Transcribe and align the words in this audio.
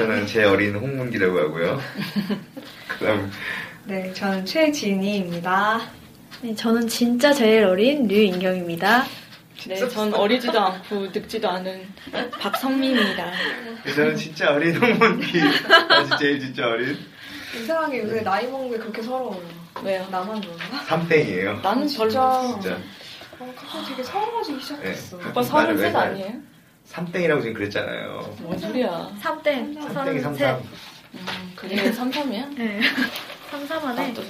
저는 0.00 0.26
제 0.26 0.44
어린 0.44 0.74
홍문기라고 0.74 1.38
하고요. 1.38 1.78
그다음 2.88 3.30
네, 3.84 4.10
저는 4.14 4.46
최진희입니다. 4.46 5.80
네, 6.40 6.54
저는 6.54 6.88
진짜 6.88 7.34
제일 7.34 7.64
어린 7.64 8.08
류인경입니다. 8.08 9.04
네, 9.66 9.88
전 9.88 10.14
어리지도 10.14 10.58
않고 10.58 11.08
늙지도 11.08 11.50
않은 11.50 11.86
박성민입니다. 12.40 13.30
저는 13.94 14.16
진짜 14.16 14.54
어린 14.54 14.74
홍문기. 14.76 15.38
아주 15.90 16.16
제일 16.18 16.40
진짜 16.40 16.66
어린 16.66 16.96
이상하게 17.54 17.98
요새 18.04 18.22
나이 18.22 18.46
먹는 18.46 18.70
게 18.70 18.78
그렇게 18.78 19.02
서러워요. 19.02 19.42
왜요? 19.82 20.06
나만 20.10 20.40
그런가? 20.40 20.78
삼땡이에요. 20.86 21.60
나는 21.62 21.86
별로. 21.94 22.08
진짜. 22.08 22.78
어, 23.38 23.54
갑자기 23.54 23.86
되게 23.90 24.02
서러워지기 24.02 24.62
시작했어. 24.62 25.18
네. 25.18 25.24
오빠 25.28 25.40
왜33 25.42 25.92
살- 25.92 25.96
아니에요? 25.96 26.32
삼땡이라고 26.94 27.40
지금 27.40 27.54
그랬잖아요. 27.54 28.34
뭔 28.40 28.58
소리야. 28.58 29.10
3땡, 29.22 29.80
삼땡이 29.92 30.20
33. 30.20 30.22
삼삼. 30.22 30.62
음, 31.14 31.52
그게 31.56 31.76
33이야? 31.92 32.54
네. 32.56 32.80
33하네. 33.52 33.94
나도 33.94 34.22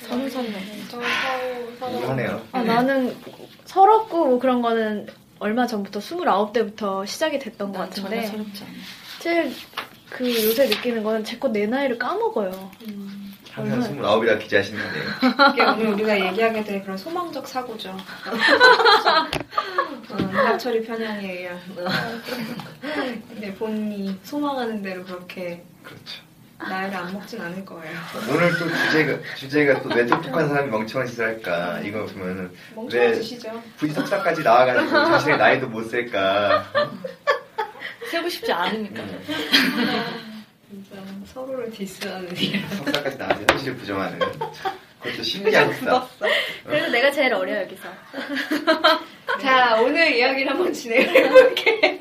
서른 0.00 0.30
살이네. 0.30 0.82
저 0.88 0.96
서로 0.98 1.76
서로 1.78 1.92
우울하네요. 1.98 2.42
아, 2.52 2.62
나는 2.62 3.14
서럽고 3.66 4.26
뭐 4.26 4.38
그런 4.38 4.62
거는 4.62 5.06
얼마 5.40 5.66
전부터 5.66 6.00
29대부터 6.00 7.06
시작이 7.06 7.38
됐던 7.38 7.72
것 7.72 7.78
같은데 7.80 8.26
서럽지 8.26 8.64
않아. 8.64 8.72
제일 9.20 9.52
그 10.08 10.26
요새 10.46 10.66
느끼는 10.68 11.02
거는 11.02 11.22
제 11.24 11.38
거 11.38 11.48
내 11.48 11.66
나이를 11.66 11.98
까먹어요. 11.98 12.70
항상 13.58 13.82
스물아홉이라 13.82 14.38
기재하시는데. 14.38 15.00
이게 15.52 15.62
오늘 15.64 15.86
우리가 15.88 16.18
얘기하게 16.28 16.64
될 16.64 16.82
그런 16.82 16.96
소망적 16.96 17.46
사고죠. 17.46 17.90
어, 20.10 20.14
낙철이 20.16 20.82
편향에 20.84 21.32
의한. 21.32 21.60
근데 23.28 23.54
본인이 23.54 24.18
소망하는 24.22 24.82
대로 24.82 25.04
그렇게 25.04 25.62
그렇죠. 25.82 26.22
나이를 26.60 26.96
안 26.96 27.12
먹진 27.12 27.40
않을 27.40 27.64
거예요. 27.64 27.96
오늘 28.28 28.50
또 28.58 28.68
주제가 28.68 29.18
주제가 29.36 29.82
또 29.82 29.90
왜 29.90 30.04
똑똑한 30.06 30.48
사람이 30.48 30.70
멍청한 30.70 31.06
짓을 31.06 31.24
할까 31.26 31.78
이거 31.84 32.04
보면은 32.06 32.50
멍청해지시죠? 32.74 33.62
굳이 33.78 33.92
석사까지 33.94 34.42
나와가지고 34.42 34.90
자신의 34.90 35.38
나이도 35.38 35.68
못 35.68 35.84
셀까. 35.84 36.64
세고 38.10 38.28
싶지 38.28 38.50
않으니까. 38.52 39.02
진짜 40.70 40.96
서로를 41.26 41.70
디스하는 41.70 42.36
일. 42.36 42.66
석사까지 42.68 43.18
나와서 43.18 43.42
현실을 43.48 43.76
부정하는. 43.76 44.18
그것도 45.00 45.22
심리학 45.22 45.72
석사. 45.74 46.08
그래서 46.64 46.88
내가 46.90 47.10
제일 47.10 47.32
어려 47.32 47.62
여기서. 47.62 47.88
자, 49.40 49.80
오늘 49.80 50.14
이야기를 50.14 50.50
한번 50.50 50.72
진행해 50.72 51.28
볼게요. 51.30 51.98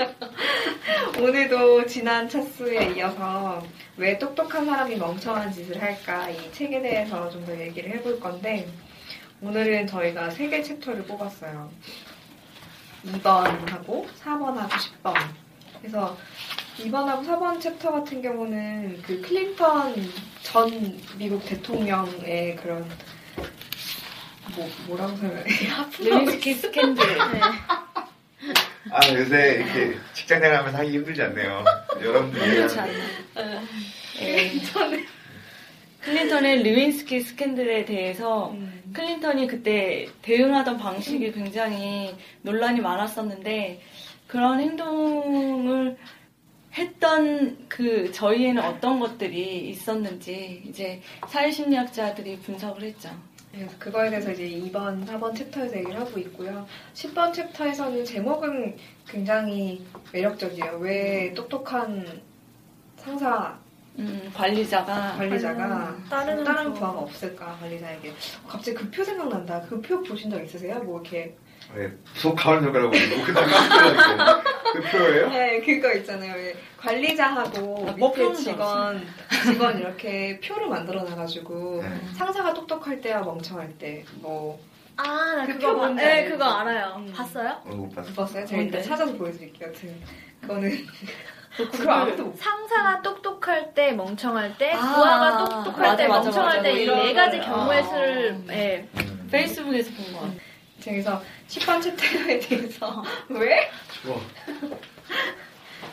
오늘도 1.20 1.86
지난 1.86 2.28
차수에 2.28 2.94
이어서 2.98 3.66
왜 3.96 4.18
똑똑한 4.18 4.66
사람이 4.66 4.96
멍청한 4.98 5.52
짓을 5.54 5.82
할까 5.82 6.30
이 6.30 6.52
책에 6.52 6.82
대해서 6.82 7.30
좀 7.30 7.46
더 7.46 7.58
얘기를 7.58 7.90
해볼 7.92 8.20
건데 8.20 8.68
오늘은 9.42 9.88
저희가 9.88 10.30
세 10.32 10.50
개 10.50 10.62
챕터를 10.62 11.04
뽑았어요. 11.04 11.72
2번하고 13.06 14.06
4번하고 14.24 14.70
10번. 14.70 15.14
그래서 15.80 16.18
2번하고 16.78 17.26
4번 17.26 17.60
챕터 17.60 17.92
같은 17.92 18.22
경우는 18.22 19.02
그 19.02 19.22
클린턴 19.22 19.96
전 20.44 21.00
미국 21.18 21.44
대통령의 21.46 22.56
그런 22.58 22.88
뭐, 24.56 24.70
뭐라고 24.88 25.16
설명해? 25.18 25.44
르윈스키 26.00 26.54
스캔들. 26.54 27.06
네. 27.34 27.42
아 28.92 29.14
요새 29.14 29.56
이렇게 29.56 29.98
직장 30.14 30.40
생활하면서 30.40 30.78
하기 30.78 30.92
힘들지 30.92 31.22
않네요. 31.24 31.64
여러분들 32.02 32.40
그렇지 32.40 32.76
이해하는 32.76 33.02
않나. 33.36 33.62
예. 34.22 34.52
클린턴의 36.02 36.64
르윈스키 36.64 37.20
스캔들에 37.20 37.84
대해서 37.86 38.52
음. 38.52 38.82
클린턴이 38.94 39.48
그때 39.48 40.08
대응하던 40.22 40.78
방식이 40.78 41.34
굉장히 41.34 42.16
논란이 42.44 42.80
많았었는데 42.80 43.82
그런 44.28 44.60
행동을 44.60 45.98
했던 46.78 47.58
그 47.68 48.12
저희에는 48.12 48.64
어떤 48.64 49.00
것들이 49.00 49.70
있었는지 49.70 50.64
이제 50.68 51.02
사회심리학자들이 51.28 52.40
분석을 52.40 52.84
했죠. 52.84 53.10
그래서 53.52 53.76
그거에 53.80 54.10
대해서 54.12 54.32
이제 54.32 54.44
2번, 54.44 55.06
4번 55.08 55.36
챕터에서 55.36 55.78
얘기를 55.78 56.00
하고 56.00 56.20
있고요. 56.20 56.68
10번 56.94 57.34
챕터에서는 57.34 58.06
제목은 58.06 58.76
굉장히 59.08 59.84
매력적이에요. 60.14 60.78
왜 60.80 61.34
똑똑한 61.34 62.22
상사, 62.98 63.58
음, 63.98 64.30
관리자가 64.36 65.14
관리자가 65.18 65.96
다른 66.08 66.44
다른 66.44 66.66
부하. 66.66 66.80
부하가 66.80 67.00
없을까, 67.00 67.58
관리자에게. 67.60 68.14
갑자기 68.48 68.78
그표 68.78 69.04
생각난다. 69.04 69.62
그표 69.62 70.04
보신 70.04 70.30
적 70.30 70.44
있으세요? 70.44 70.80
뭐 70.84 71.02
이렇게. 71.02 71.36
왜속 71.74 72.36
가을 72.36 72.62
깜짝이야. 72.62 74.44
그 74.74 74.82
표예요? 74.82 75.30
네, 75.30 75.62
그거 75.62 75.94
있잖아요. 75.94 76.34
왜 76.36 76.56
관리자하고 76.78 77.86
아, 77.90 77.92
뭐 77.98 78.10
밑에 78.10 78.34
직원, 78.34 79.06
직원 79.44 79.80
이렇게 79.80 80.40
표를 80.40 80.68
만들어 80.68 81.04
놔가지고 81.04 81.82
네. 81.84 81.90
상사가 82.16 82.54
똑똑할 82.54 83.02
때와 83.02 83.22
멍청할 83.22 83.78
때, 83.78 84.04
뭐, 84.16 84.60
아, 84.98 85.04
나 85.38 85.46
그 85.46 85.54
그거 85.58 85.88
네, 85.90 86.04
알죠? 86.24 86.32
그거 86.32 86.46
알아요. 86.46 86.96
음. 86.98 87.14
봤어요? 87.16 87.62
어, 87.66 87.70
못 87.70 87.94
봤어. 87.96 88.14
봤어요? 88.14 88.46
제가 88.46 88.62
일단? 88.62 88.82
찾아서 88.84 89.14
보여드릴게요. 89.14 89.70
그거는 90.42 90.72
못 91.60 92.38
상사가 92.38 93.02
똑똑할 93.02 93.74
때, 93.74 93.92
멍청할 93.92 94.58
때, 94.58 94.74
아, 94.74 94.80
부하가 94.80 95.38
똑똑할 95.38 95.82
맞아, 95.82 95.96
때, 95.98 96.08
맞아, 96.08 96.24
멍청할 96.26 96.58
맞아. 96.58 96.62
때이 96.64 96.86
네 96.88 97.14
가지. 97.14 97.40
경우의 97.40 97.80
아. 97.80 97.84
수를 97.84 98.44
예. 98.50 98.88
음. 98.98 99.28
페이스북에서 99.32 99.92
본거 99.92 100.20
같아요. 100.20 100.38
그래서 100.84 101.22
10번 101.50 101.82
챕터에 101.82 102.40
대해서 102.40 103.04
왜 103.30 103.70
좋아. 104.04 104.20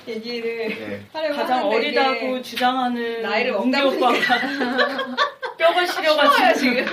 얘기를 0.07 0.69
네. 0.69 1.03
하려고 1.13 1.35
가장 1.37 1.67
어리다고 1.67 2.43
주장하는 2.43 3.23
나이를 3.23 3.53
먹다 3.53 3.87
오빠가 3.87 4.19
뼈가 5.57 5.87
시려가지고 5.87 6.53
지금 6.85 6.87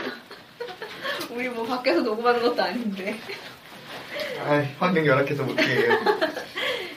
우리 1.32 1.50
뭐 1.50 1.66
밖에서 1.66 2.02
녹음하는 2.02 2.42
것도 2.42 2.62
아닌데 2.62 3.20
아, 4.40 4.64
환경 4.80 5.06
열악해서 5.06 5.44
못해요. 5.44 5.92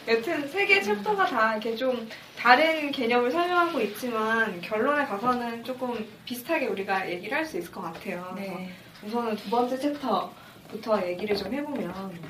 여튼 0.06 0.46
세 0.48 0.66
개 0.66 0.80
챕터가 0.80 1.26
다 1.26 1.52
이렇게 1.52 1.74
좀 1.74 2.08
다른 2.38 2.90
개념을 2.92 3.30
설명하고 3.30 3.80
있지만 3.80 4.60
결론에 4.60 5.04
가서는 5.06 5.64
조금 5.64 6.06
비슷하게 6.24 6.66
우리가 6.66 7.10
얘기를 7.10 7.36
할 7.36 7.44
수 7.44 7.58
있을 7.58 7.72
것 7.72 7.80
같아요. 7.82 8.32
네. 8.36 8.70
우선은 9.04 9.36
두 9.36 9.50
번째 9.50 9.78
챕터부터 9.78 11.06
얘기를 11.06 11.36
좀 11.36 11.52
해보면 11.52 12.20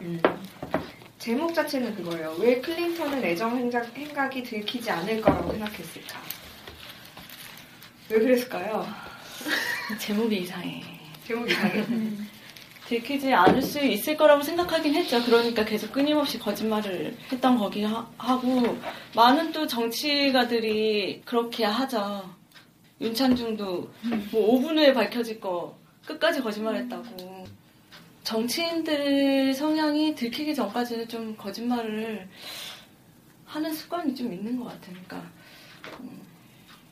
음, 0.00 0.20
제목 1.22 1.54
자체는 1.54 1.94
그거예요. 1.94 2.34
왜 2.40 2.60
클린턴은 2.60 3.22
애정 3.22 3.56
행각, 3.56 3.96
행각이 3.96 4.42
들키지 4.42 4.90
않을 4.90 5.20
거라고 5.20 5.52
생각했을까? 5.52 6.20
왜 8.08 8.18
그랬을까요? 8.18 8.84
제목이 10.00 10.38
이상해. 10.38 10.82
제목 11.24 11.48
이상해. 11.48 11.86
들키지 12.88 13.32
않을 13.32 13.62
수 13.62 13.78
있을 13.78 14.16
거라고 14.16 14.42
생각하긴 14.42 14.96
했죠. 14.96 15.22
그러니까 15.24 15.64
계속 15.64 15.92
끊임없이 15.92 16.40
거짓말을 16.40 17.16
했던 17.30 17.56
거기 17.56 17.84
하, 17.84 18.04
고 18.40 18.76
많은 19.14 19.52
또 19.52 19.64
정치가들이 19.64 21.22
그렇게 21.24 21.64
하죠. 21.64 22.34
윤찬중도 23.00 23.90
뭐 24.32 24.60
5분 24.60 24.76
후에 24.76 24.92
밝혀질 24.92 25.38
거 25.38 25.78
끝까지 26.04 26.40
거짓말했다고. 26.40 27.61
정치인들 28.22 29.54
성향이 29.54 30.14
들키기 30.14 30.54
전까지는 30.54 31.08
좀 31.08 31.36
거짓말을 31.36 32.28
하는 33.44 33.72
습관이 33.72 34.14
좀 34.14 34.32
있는 34.32 34.58
것 34.58 34.64
같으니까. 34.66 35.22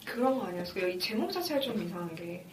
그런 0.04 0.38
거 0.38 0.46
아니었어요. 0.46 0.88
이 0.88 0.98
제목 0.98 1.30
자체가 1.30 1.60
좀 1.60 1.80
이상한 1.82 2.14
게 2.16 2.44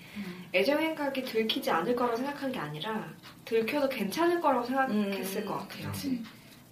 애정 0.54 0.80
행각이 0.80 1.24
들키지 1.24 1.72
않을 1.72 1.96
거라고 1.96 2.18
생각한 2.18 2.52
게 2.52 2.60
아니라 2.60 3.12
들켜도 3.46 3.90
괜찮을 3.90 4.40
거라고 4.40 4.66
생각했을 4.66 5.46
것 5.46 5.58
같아요. 5.60 5.92
그치. 5.92 6.22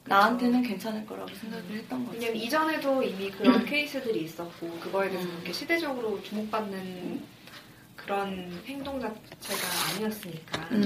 나한테는 0.07 0.61
괜찮을 0.61 1.03
거라고 1.07 1.33
생각을 1.33 1.63
했던 1.71 2.05
거지. 2.05 2.19
왜냐면 2.19 2.35
이전에도 2.41 3.01
이미 3.01 3.31
그런 3.31 3.65
케이스들이 3.65 4.25
있었고 4.25 4.69
그거에 4.79 5.09
대해서 5.09 5.27
그렇게 5.27 5.51
시대적으로 5.51 6.21
주목받는 6.21 7.23
그런 7.95 8.51
행동 8.67 8.99
자체가 8.99 9.95
아니었으니까 9.95 10.67
음. 10.71 10.81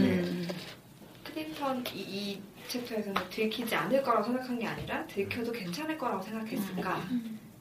클린턴 1.69 1.83
이, 1.95 1.99
이 1.99 2.41
챕터에서는 2.67 3.29
들키지 3.29 3.75
않을 3.75 4.01
거라고 4.01 4.23
생각한 4.25 4.59
게 4.59 4.67
아니라 4.67 5.05
들켜도 5.07 5.51
괜찮을 5.51 5.97
거라고 5.97 6.21
생각했을까 6.21 7.03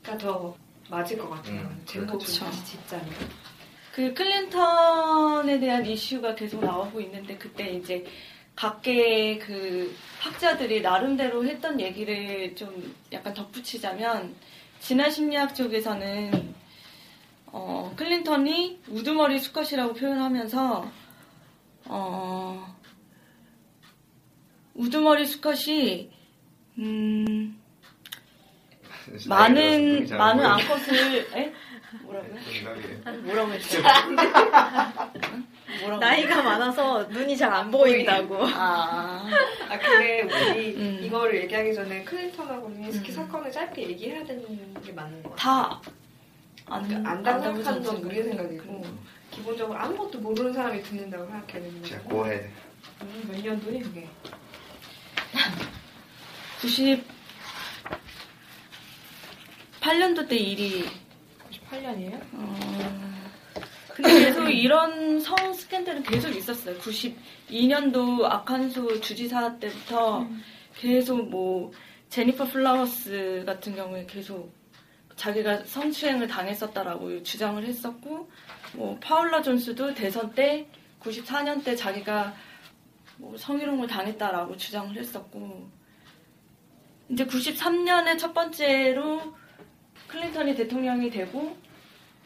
그러니까 0.02 0.18
더 0.18 0.56
맞을 0.88 1.18
것 1.18 1.28
같아요. 1.28 1.60
음, 1.60 1.82
제목을 1.84 2.18
그렇죠. 2.18 2.44
다시 2.44 2.64
짓자면 2.64 3.08
그 3.92 4.14
클린턴에 4.14 5.58
대한 5.58 5.84
이슈가 5.84 6.34
계속 6.34 6.64
나오고 6.64 7.00
있는데 7.02 7.36
그때 7.36 7.70
이제 7.70 8.04
각계 8.54 9.38
그 9.38 9.94
학자들이 10.20 10.80
나름대로 10.80 11.44
했던 11.44 11.80
얘기를 11.80 12.54
좀 12.54 12.94
약간 13.12 13.34
덧붙이자면 13.34 14.34
진화 14.80 15.10
심리학 15.10 15.54
쪽에서는 15.54 16.54
어, 17.46 17.92
클린턴이 17.96 18.80
우두머리 18.88 19.38
수컷이라고 19.40 19.94
표현하면서 19.94 20.90
어, 21.86 22.77
우두머리 24.82 25.26
수컷이 25.26 26.08
음, 26.78 27.60
많은 29.28 30.06
많은 30.08 30.46
암컷을 30.46 31.26
에? 31.34 31.52
뭐라고요? 32.02 32.34
뭐라고 33.24 33.52
했어요? 33.52 33.82
뭐라고? 35.80 36.00
나이가 36.00 36.42
많아서 36.42 37.04
눈이 37.08 37.36
잘 37.36 37.52
안 37.52 37.70
보인다고. 37.70 38.44
아, 38.44 39.26
아 39.68 39.78
근데 39.78 40.22
우리 40.22 40.76
음. 40.76 41.00
이거를 41.02 41.42
얘기하기 41.42 41.74
전에 41.74 42.04
클린턴하고 42.04 42.68
루이스키 42.68 43.10
음. 43.10 43.14
사건을 43.16 43.50
짧게 43.50 43.82
얘기해야 43.88 44.22
되는 44.24 44.74
게 44.82 44.92
맞는 44.92 45.22
것 45.24 45.34
같아요. 45.34 45.80
다 45.80 45.82
안, 46.66 46.86
그러니까 46.86 47.10
안다고 47.10 47.42
생각하는 47.42 47.82
건. 47.82 47.96
우리의 48.04 48.22
생각이고 48.24 48.84
기본적으로 49.32 49.78
아무것도 49.78 50.20
모르는 50.20 50.52
사람이 50.52 50.82
듣는다고 50.82 51.24
생각해야 51.24 51.62
되는 51.64 51.82
거고 51.82 52.08
고해야 52.16 52.38
돼. 52.40 52.50
음, 53.02 53.28
몇 53.32 53.40
년도니 53.42 53.82
그게 53.82 54.06
98년도 59.80 60.28
때 60.28 60.36
일이 60.36 60.84
98년이에요? 61.50 62.20
어, 62.32 62.58
근데 63.94 64.24
계속 64.24 64.48
이런 64.48 65.20
성 65.20 65.52
스캔들은 65.52 66.02
계속 66.04 66.34
있었어요. 66.34 66.78
92년도 66.78 68.24
아칸소 68.24 69.00
주지사 69.00 69.58
때부터 69.58 70.26
계속 70.76 71.28
뭐 71.28 71.72
제니퍼 72.08 72.44
플라워스 72.44 73.42
같은 73.44 73.74
경우에 73.74 74.06
계속 74.06 74.52
자기가 75.16 75.64
성추행을 75.64 76.28
당했었다라고 76.28 77.22
주장을 77.24 77.62
했었고 77.64 78.30
뭐 78.74 78.98
파울라 79.00 79.42
존스도 79.42 79.94
대선 79.94 80.32
때 80.32 80.68
94년 81.00 81.64
때 81.64 81.74
자기가 81.74 82.34
뭐 83.18 83.36
성희롱을 83.36 83.86
당했다라고 83.86 84.56
주장을 84.56 84.96
했었고 84.96 85.68
이제 87.10 87.26
93년에 87.26 88.18
첫 88.18 88.32
번째로 88.32 89.34
클린턴이 90.06 90.54
대통령이 90.54 91.10
되고 91.10 91.56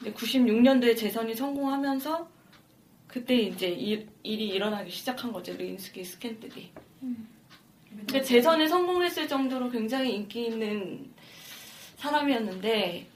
이제 0.00 0.12
96년도에 0.12 0.96
재선이 0.96 1.34
성공하면서 1.34 2.28
그때 3.06 3.34
이제 3.34 3.68
일, 3.68 4.08
일이 4.22 4.48
일어나기 4.48 4.90
시작한 4.90 5.32
거죠 5.32 5.52
르윈스키 5.54 6.04
스캔들이. 6.04 6.72
근데 7.88 8.22
재선에 8.22 8.66
성공했을 8.66 9.28
정도로 9.28 9.70
굉장히 9.70 10.14
인기 10.14 10.46
있는 10.46 11.12
사람이었는데 11.96 13.06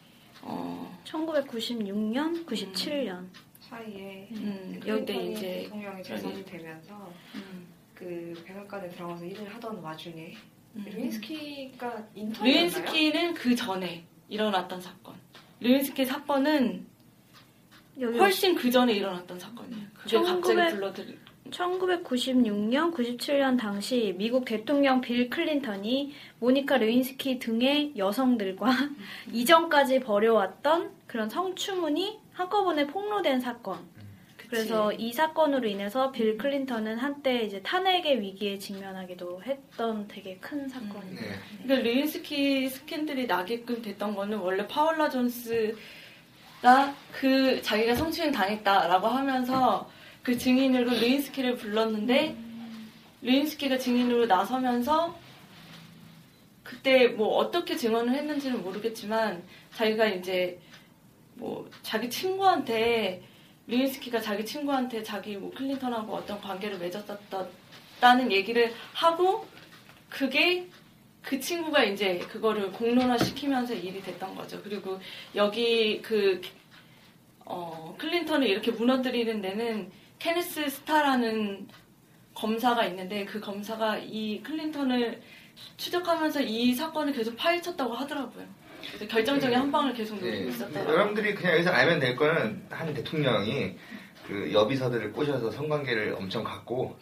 어, 0.42 1.00
1996년, 1.04 2.46
97년. 2.46 3.26
사이에 3.68 4.28
음, 4.30 4.80
클린턴이 4.80 5.18
여기 5.18 5.32
이제 5.32 5.62
대통령이 5.64 6.02
재선이 6.02 6.44
되면서 6.44 7.12
음, 7.34 7.66
그 7.94 8.32
백악관에 8.46 8.88
들어가서 8.90 9.24
일을 9.24 9.52
하던 9.54 9.78
와중에 9.78 10.34
음. 10.76 10.84
루인스키가 10.86 12.06
인턴이었나요? 12.14 12.44
르인스키는 12.44 13.34
그 13.34 13.56
전에 13.56 14.04
일어났던 14.28 14.80
사건. 14.80 15.14
르인스키 15.60 16.04
사건은 16.04 16.86
여기 18.00 18.18
훨씬 18.18 18.54
그 18.54 18.70
전에 18.70 18.92
일어났던 18.92 19.38
사건이에요. 19.38 19.86
그게 19.94 20.16
갑자기 20.18 20.26
1900 20.26 20.70
불러들 20.74 21.18
1996년, 21.50 22.92
97년 22.92 23.58
당시 23.58 24.14
미국 24.18 24.44
대통령 24.44 25.00
빌 25.00 25.30
클린턴이 25.30 26.12
모니카 26.40 26.78
르윈스키 26.78 27.38
등의 27.38 27.92
여성들과 27.96 28.66
이전까지 29.32 30.00
벌여왔던 30.00 30.90
그런 31.06 31.30
성추문이 31.30 32.25
한꺼번에 32.36 32.86
폭로된 32.86 33.40
사건. 33.40 33.78
그래서 34.36 34.92
이 34.92 35.12
사건으로 35.12 35.66
인해서 35.66 36.12
빌 36.12 36.38
클린턴은 36.38 36.98
한때 36.98 37.42
이제 37.42 37.60
탄핵의 37.62 38.20
위기에 38.20 38.58
직면하기도 38.58 39.42
했던 39.42 40.06
되게 40.06 40.36
큰 40.36 40.68
사건이에요. 40.68 41.20
네. 41.20 41.38
그러니까 41.64 41.88
르윈스키 41.88 42.68
스캔들이 42.68 43.26
나게끔 43.26 43.82
됐던 43.82 44.14
거는 44.14 44.38
원래 44.38 44.68
파울라 44.68 45.08
존스가 45.08 45.74
그 47.12 47.60
자기가 47.62 47.96
성추행 47.96 48.30
당했다라고 48.30 49.08
하면서 49.08 49.90
그 50.22 50.36
증인으로 50.38 50.90
르인스키를 50.90 51.56
불렀는데 51.56 52.36
르인스키가 53.22 53.78
증인으로 53.78 54.26
나서면서 54.26 55.18
그때 56.62 57.08
뭐 57.08 57.36
어떻게 57.38 57.76
증언을 57.76 58.14
했는지는 58.14 58.62
모르겠지만 58.62 59.42
자기가 59.74 60.06
이제 60.06 60.60
뭐 61.36 61.68
자기 61.82 62.10
친구한테 62.10 63.22
르인스키가 63.66 64.20
자기 64.20 64.44
친구한테 64.44 65.02
자기 65.02 65.36
뭐 65.36 65.50
클린턴하고 65.52 66.14
어떤 66.14 66.40
관계를 66.40 66.78
맺었다는 66.78 68.32
얘기를 68.32 68.72
하고 68.92 69.46
그게 70.08 70.68
그 71.22 71.40
친구가 71.40 71.82
이제 71.82 72.18
그거를 72.18 72.70
공론화 72.70 73.18
시키면서 73.18 73.74
일이 73.74 74.00
됐던 74.00 74.36
거죠. 74.36 74.62
그리고 74.62 75.00
여기 75.34 76.00
그, 76.00 76.40
어, 77.44 77.96
클린턴을 77.98 78.46
이렇게 78.46 78.70
무너뜨리는 78.70 79.42
데는 79.42 79.90
케네스 80.20 80.68
스타라는 80.68 81.66
검사가 82.32 82.86
있는데 82.86 83.24
그 83.24 83.40
검사가 83.40 83.98
이 83.98 84.40
클린턴을 84.42 85.20
추적하면서 85.76 86.42
이 86.42 86.72
사건을 86.74 87.12
계속 87.12 87.36
파헤쳤다고 87.36 87.94
하더라고요. 87.94 88.46
결정적인 89.08 89.58
한 89.58 89.70
방을 89.72 89.94
계속 89.94 90.16
노리고 90.16 90.44
네. 90.44 90.48
있었더라고요. 90.48 90.94
여러분들이 90.94 91.34
그냥 91.34 91.54
여기서 91.54 91.70
알면 91.70 92.00
될 92.00 92.16
거는 92.16 92.66
한 92.70 92.94
대통령이 92.94 93.76
그 94.26 94.52
여비서들을 94.52 95.12
꼬셔서 95.12 95.50
성관계를 95.50 96.14
엄청 96.18 96.42
갖고 96.42 96.98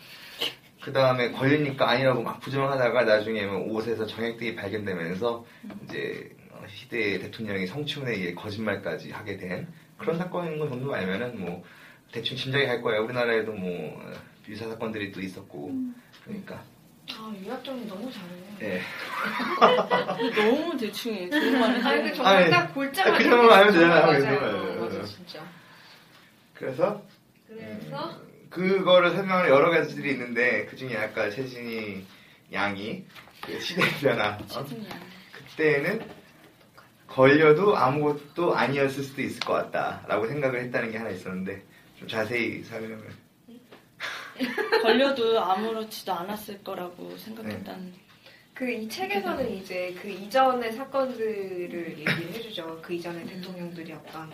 그 0.83 0.93
다음에 0.93 1.31
걸리니까 1.31 1.89
아니라고 1.89 2.23
막 2.23 2.41
부정하다가 2.41 3.05
나중에 3.05 3.47
뭐 3.47 3.73
옷에서 3.73 4.07
정액들이 4.07 4.55
발견되면서 4.55 5.45
이제 5.85 6.31
어, 6.51 6.63
시대의 6.69 7.21
대통령이 7.21 7.67
성추문에 7.67 8.13
의해 8.13 8.35
거짓말까지 8.35 9.11
하게 9.11 9.39
된 9.39 9.67
그런 9.97 10.19
사건인 10.19 10.59
거 10.59 10.69
정도 10.69 10.95
알면은 10.95 11.41
뭐 11.41 11.65
대충 12.13 12.37
짐작이 12.37 12.67
갈 12.67 12.83
거예요. 12.83 13.03
우리나라에도 13.05 13.53
뭐 13.53 13.99
어, 13.99 14.13
유사 14.47 14.69
사건들이 14.69 15.11
또 15.11 15.23
있었고 15.23 15.73
그러니까 16.25 16.63
아 17.13 17.35
유학정이 17.45 17.87
너무 17.87 18.11
잘해. 18.11 18.29
예. 18.63 18.81
너무 20.43 20.77
대충해. 20.77 21.29
좋은 21.29 21.61
말을 21.61 21.87
아니 21.87 22.03
해. 22.05 22.11
그 22.11 22.17
정말 22.17 22.37
아니, 22.37 22.51
딱 22.51 22.75
골자만 22.75 23.15
아, 23.15 23.19
그 23.19 23.25
정도만 23.25 23.59
알면 23.59 23.73
되잖아요. 23.75 24.07
맞아요. 24.07 24.19
그 24.19 24.27
정도만. 24.27 24.81
맞아 24.81 25.03
진짜. 25.05 25.45
그래서 26.55 27.03
그래서 27.49 28.21
그거를 28.51 29.11
설명하는 29.11 29.51
여러 29.51 29.71
가지들이 29.71 30.13
있는데 30.13 30.67
그 30.67 30.77
중에 30.77 30.97
아까 30.97 31.29
최진이 31.31 32.07
양이 32.53 33.05
그 33.43 33.61
시대의 33.61 33.91
변화. 34.01 34.39
어? 34.39 34.47
시즌이야. 34.65 35.01
그때는 35.33 36.07
걸려도 37.07 37.77
아무것도 37.77 38.57
아니었을 38.57 39.03
수도 39.05 39.23
있을 39.23 39.41
것 39.41 39.53
같다라고 39.53 40.27
생각을 40.27 40.61
했다는 40.63 40.91
게 40.91 40.99
하나 40.99 41.11
있었는데 41.11 41.63
좀 41.99 42.09
자세히 42.09 42.63
설명을. 42.65 43.24
걸려도 44.83 45.41
아무렇지도 45.41 46.13
않았을 46.13 46.63
거라고 46.63 47.17
생각했다는. 47.17 48.05
그이 48.55 48.89
책에서는 48.89 49.53
이제 49.57 49.95
그 50.01 50.09
이전의 50.09 50.73
사건들을 50.73 51.99
얘기를 51.99 52.33
해주죠. 52.33 52.79
그 52.81 52.95
이전의 52.95 53.23
음. 53.23 53.27
대통령들이 53.27 53.93
어떤 53.93 54.31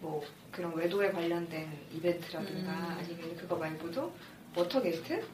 뭐 0.00 0.24
그런 0.52 0.74
외도에 0.74 1.10
관련된 1.10 1.68
이벤트라든가 1.92 2.72
음. 2.72 2.96
아니면 2.98 3.36
그거 3.36 3.56
말고도 3.56 4.14
워터게이트? 4.54 5.24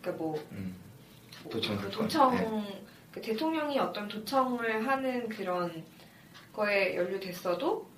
그러니까 0.00 0.22
뭐 0.22 0.38
음. 0.52 0.76
뭐 1.42 1.52
도청 1.52 1.78
그. 1.78 1.90
도청 1.90 2.36
네. 2.36 2.84
그 3.12 3.20
대통령이 3.22 3.78
어떤 3.78 4.06
도청을 4.08 4.86
하는 4.86 5.28
그런 5.28 5.84
거에 6.52 6.94
연루됐어도 6.96 7.88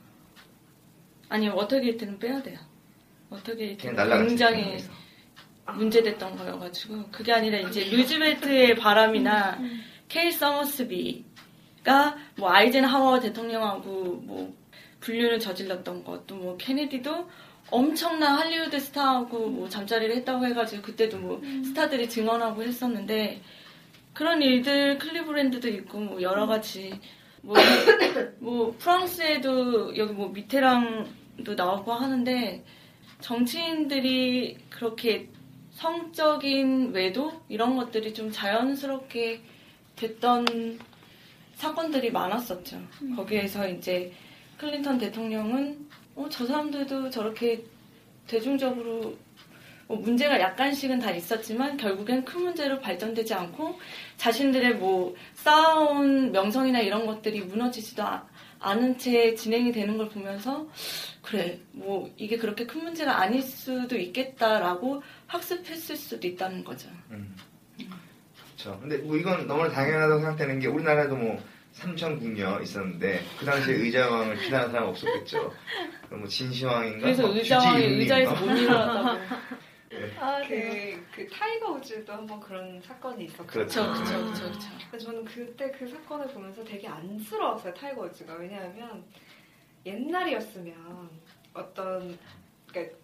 아니 1.28 1.49
워터게이트는 1.49 2.19
빼야 2.21 2.40
돼요. 2.40 2.59
워터게이트는. 3.31 4.26
굉장히 4.26 4.78
문제됐던 5.71 6.37
거여가지고 6.37 7.04
그게 7.11 7.33
아니라 7.33 7.59
이제 7.59 7.85
루즈벨트의 7.85 8.76
바람이나 8.76 9.59
케이 10.09 10.31
서머스비가 10.33 12.16
뭐 12.37 12.50
아이젠하워 12.50 13.21
대통령하고 13.21 13.90
뭐 14.25 14.54
불륜을 15.00 15.38
저질렀던 15.40 16.04
것도 16.04 16.37
뭐 16.37 16.57
케네디도 16.57 17.28
엄청난 17.71 18.38
할리우드 18.38 18.78
스타하고 18.78 19.49
뭐 19.49 19.69
잠자리를 19.69 20.14
했다고 20.16 20.47
해가지고 20.47 20.83
그때도 20.83 21.19
뭐 21.19 21.40
스타들이 21.64 22.09
증언하고 22.09 22.62
했었는데 22.62 23.40
그런 24.12 24.42
일들 24.42 24.99
클리브랜드도 24.99 25.69
있고 25.69 25.99
뭐 25.99 26.23
여러 26.23 26.47
가지 26.47 27.00
뭐, 27.40 27.57
뭐 28.38 28.75
프랑스에도 28.78 29.97
여기 29.97 30.12
뭐 30.12 30.28
미테랑도 30.28 31.54
나오고 31.57 31.92
하는데 31.92 32.64
정치인들이 33.21 34.59
그렇게 34.69 35.28
성적인 35.82 36.92
외도 36.92 37.32
이런 37.48 37.76
것들이 37.76 38.14
좀 38.14 38.30
자연스럽게 38.30 39.40
됐던 39.96 40.78
사건들이 41.56 42.12
많았었죠. 42.12 42.80
거기에서 43.16 43.68
이제 43.68 44.12
클린턴 44.58 44.98
대통령은 44.98 45.88
어, 46.14 46.28
저 46.30 46.46
사람들도 46.46 47.10
저렇게 47.10 47.64
대중적으로 48.28 49.16
뭐 49.88 49.96
문제가 49.96 50.38
약간씩은 50.38 51.00
다 51.00 51.10
있었지만 51.10 51.76
결국엔 51.76 52.24
큰 52.24 52.42
문제로 52.42 52.78
발전되지 52.78 53.34
않고 53.34 53.80
자신들의 54.18 54.76
뭐 54.76 55.16
쌓아온 55.34 56.30
명성이나 56.30 56.78
이런 56.78 57.06
것들이 57.06 57.40
무너지지도 57.40 58.04
아- 58.04 58.24
않은 58.62 58.96
채 58.96 59.34
진행이 59.34 59.72
되는 59.72 59.98
걸 59.98 60.08
보면서 60.08 60.66
그래 61.20 61.58
뭐 61.72 62.10
이게 62.16 62.36
그렇게 62.36 62.64
큰 62.66 62.84
문제가 62.84 63.20
아닐 63.20 63.42
수도 63.42 63.96
있겠다라고 63.96 65.02
학습했을 65.32 65.96
수도 65.96 66.26
있다는 66.26 66.62
거죠. 66.62 66.88
음. 67.10 67.34
그렇죠. 67.76 68.78
근데 68.80 68.98
뭐 68.98 69.16
이건 69.16 69.46
너무나 69.46 69.70
당연하다고 69.70 70.20
생각되는 70.20 70.60
게 70.60 70.66
우리나라에도 70.66 71.16
뭐 71.16 71.42
삼천 71.72 72.18
궁녀 72.18 72.60
있었는데 72.60 73.22
그 73.38 73.46
당시에 73.46 73.74
의자왕을 73.76 74.36
비난하는 74.36 74.72
사람 74.72 74.88
없었겠죠. 74.88 75.52
그럼 76.06 76.20
뭐 76.20 76.28
진시황인가? 76.28 77.00
그래서 77.00 77.22
뭐 77.22 77.34
의자왕이 77.34 77.84
의자에서 77.84 78.32
어? 78.32 78.40
못 78.40 78.46
일어났다고. 78.58 79.36
아, 80.18 80.40
그, 80.48 81.06
그 81.14 81.28
타이거 81.28 81.72
우즈도 81.72 82.12
한번 82.12 82.40
그런 82.40 82.80
사건이 82.80 83.24
있었거든요. 83.24 83.52
그렇죠. 83.52 83.92
그쵸. 84.32 84.68
근데 84.90 85.04
저는 85.04 85.24
그때 85.24 85.70
그 85.70 85.86
사건을 85.86 86.28
보면서 86.28 86.64
되게 86.64 86.88
안쓰러웠어요, 86.88 87.74
타이거 87.74 88.02
우즈가. 88.02 88.34
왜냐하면 88.34 89.04
옛날이었으면 89.84 91.10
어떤, 91.52 92.18
그니까, 92.70 92.94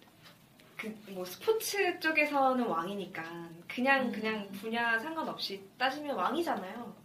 그, 0.79 0.95
뭐, 1.09 1.25
스포츠 1.25 1.99
쪽에서는 1.99 2.65
왕이니까 2.65 3.49
그냥, 3.67 4.05
음. 4.05 4.11
그냥 4.13 4.49
분야 4.53 4.97
상관없이 4.97 5.61
따지면 5.77 6.15
왕이잖아요. 6.15 6.95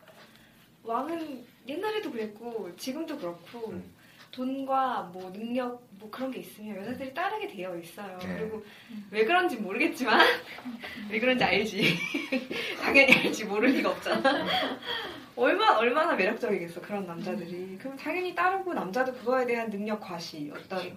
왕은 0.85 1.45
옛날에도 1.67 2.13
그랬고, 2.13 2.75
지금도 2.77 3.19
그렇고, 3.19 3.71
음. 3.71 3.95
돈과 4.31 5.11
뭐 5.13 5.31
능력, 5.33 5.83
뭐 5.91 6.11
그런 6.11 6.31
게 6.31 6.41
있으면 6.41 6.77
여자들이 6.77 7.15
따르게 7.15 7.47
되어 7.47 7.77
있어요. 7.77 8.19
네. 8.19 8.37
그리고 8.37 8.65
왜 9.11 9.25
그런지 9.25 9.57
모르겠지만, 9.57 10.19
왜 11.11 11.21
그런지 11.21 11.45
알지. 11.45 11.97
당연히 12.83 13.13
알지, 13.13 13.45
모를 13.45 13.71
리가 13.71 13.91
없잖아. 13.91 14.47
얼마, 15.37 15.77
얼마나 15.77 16.15
매력적이겠어, 16.15 16.81
그런 16.81 17.07
남자들이. 17.07 17.79
그럼 17.79 17.97
당연히 17.97 18.35
따르고 18.35 18.75
남자도 18.75 19.15
그거에 19.15 19.47
대한 19.47 19.71
능력 19.71 20.01
과시, 20.01 20.51
어떤 20.53 20.97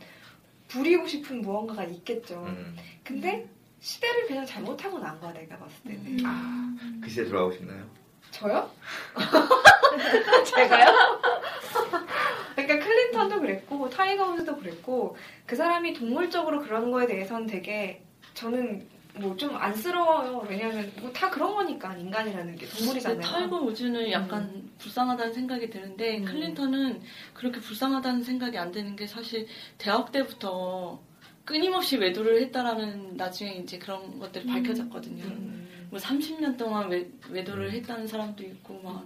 부리고 0.68 1.08
싶은 1.08 1.42
무언가가 1.42 1.84
있겠죠. 1.84 2.44
음. 2.46 2.76
근데 3.04 3.48
시대를 3.80 4.28
그냥 4.28 4.46
잘못하고 4.46 5.00
난 5.00 5.20
거야, 5.20 5.34
내가 5.34 5.58
봤을 5.58 5.76
때는. 5.84 6.26
아, 6.26 6.76
그 7.02 7.10
시대 7.10 7.26
돌아가고 7.26 7.54
싶나요? 7.54 7.86
저요? 8.32 8.70
제가요? 10.46 10.86
그러니까 12.56 12.86
클린턴도 12.86 13.40
그랬고 13.40 13.90
타이거 13.90 14.32
우즈도 14.32 14.58
그랬고 14.58 15.16
그 15.46 15.56
사람이 15.56 15.94
동물적으로 15.94 16.60
그러는 16.60 16.92
거에 16.92 17.06
대해서는 17.06 17.48
되게 17.48 18.02
저는 18.34 18.88
뭐 19.20 19.36
좀 19.38 19.56
안쓰러워요. 19.56 20.46
왜냐하면 20.50 20.92
뭐 21.00 21.12
다 21.14 21.30
그런 21.30 21.54
거니까 21.56 21.96
인간이라는 21.96 22.56
게 22.56 22.66
동물이잖아요. 22.68 23.22
타이거 23.22 23.58
우즈는 23.62 24.12
약간 24.12 24.70
불쌍하다는 24.80 25.34
생각이 25.34 25.70
드는데 25.70 26.20
음. 26.20 26.26
클린턴은 26.26 27.02
그렇게 27.34 27.60
불쌍하다는 27.60 28.24
생각이 28.24 28.58
안 28.58 28.72
드는 28.72 28.96
게 28.96 29.08
사실 29.08 29.48
대학 29.78 30.12
때부터 30.12 31.00
끊임없이 31.46 31.98
외도를 31.98 32.42
했다라는 32.42 33.16
나중에 33.18 33.54
이제 33.56 33.78
그런 33.80 34.20
것들이 34.20 34.46
밝혀졌거든요. 34.48 35.24
음. 35.24 35.88
뭐 35.90 36.00
30년 36.00 36.58
동안 36.58 36.90
외, 36.90 37.08
외도를 37.30 37.72
했다는 37.72 38.06
사람도 38.08 38.44
있고 38.44 38.82
막 38.84 39.06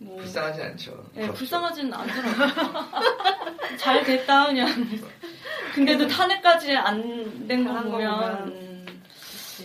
뭐. 0.00 0.16
불쌍하지 0.18 0.62
않죠. 0.62 1.04
예, 1.16 1.22
그렇죠. 1.22 1.34
불쌍하지는 1.38 1.92
않더라고요. 1.92 2.46
잘 3.78 4.04
됐다, 4.04 4.46
그냥. 4.46 4.68
근데도 5.74 6.06
탄핵까지 6.06 6.72
안 6.76 7.46
된 7.48 7.64
거 7.66 7.72
보면. 7.82 8.48
음, 8.48 8.67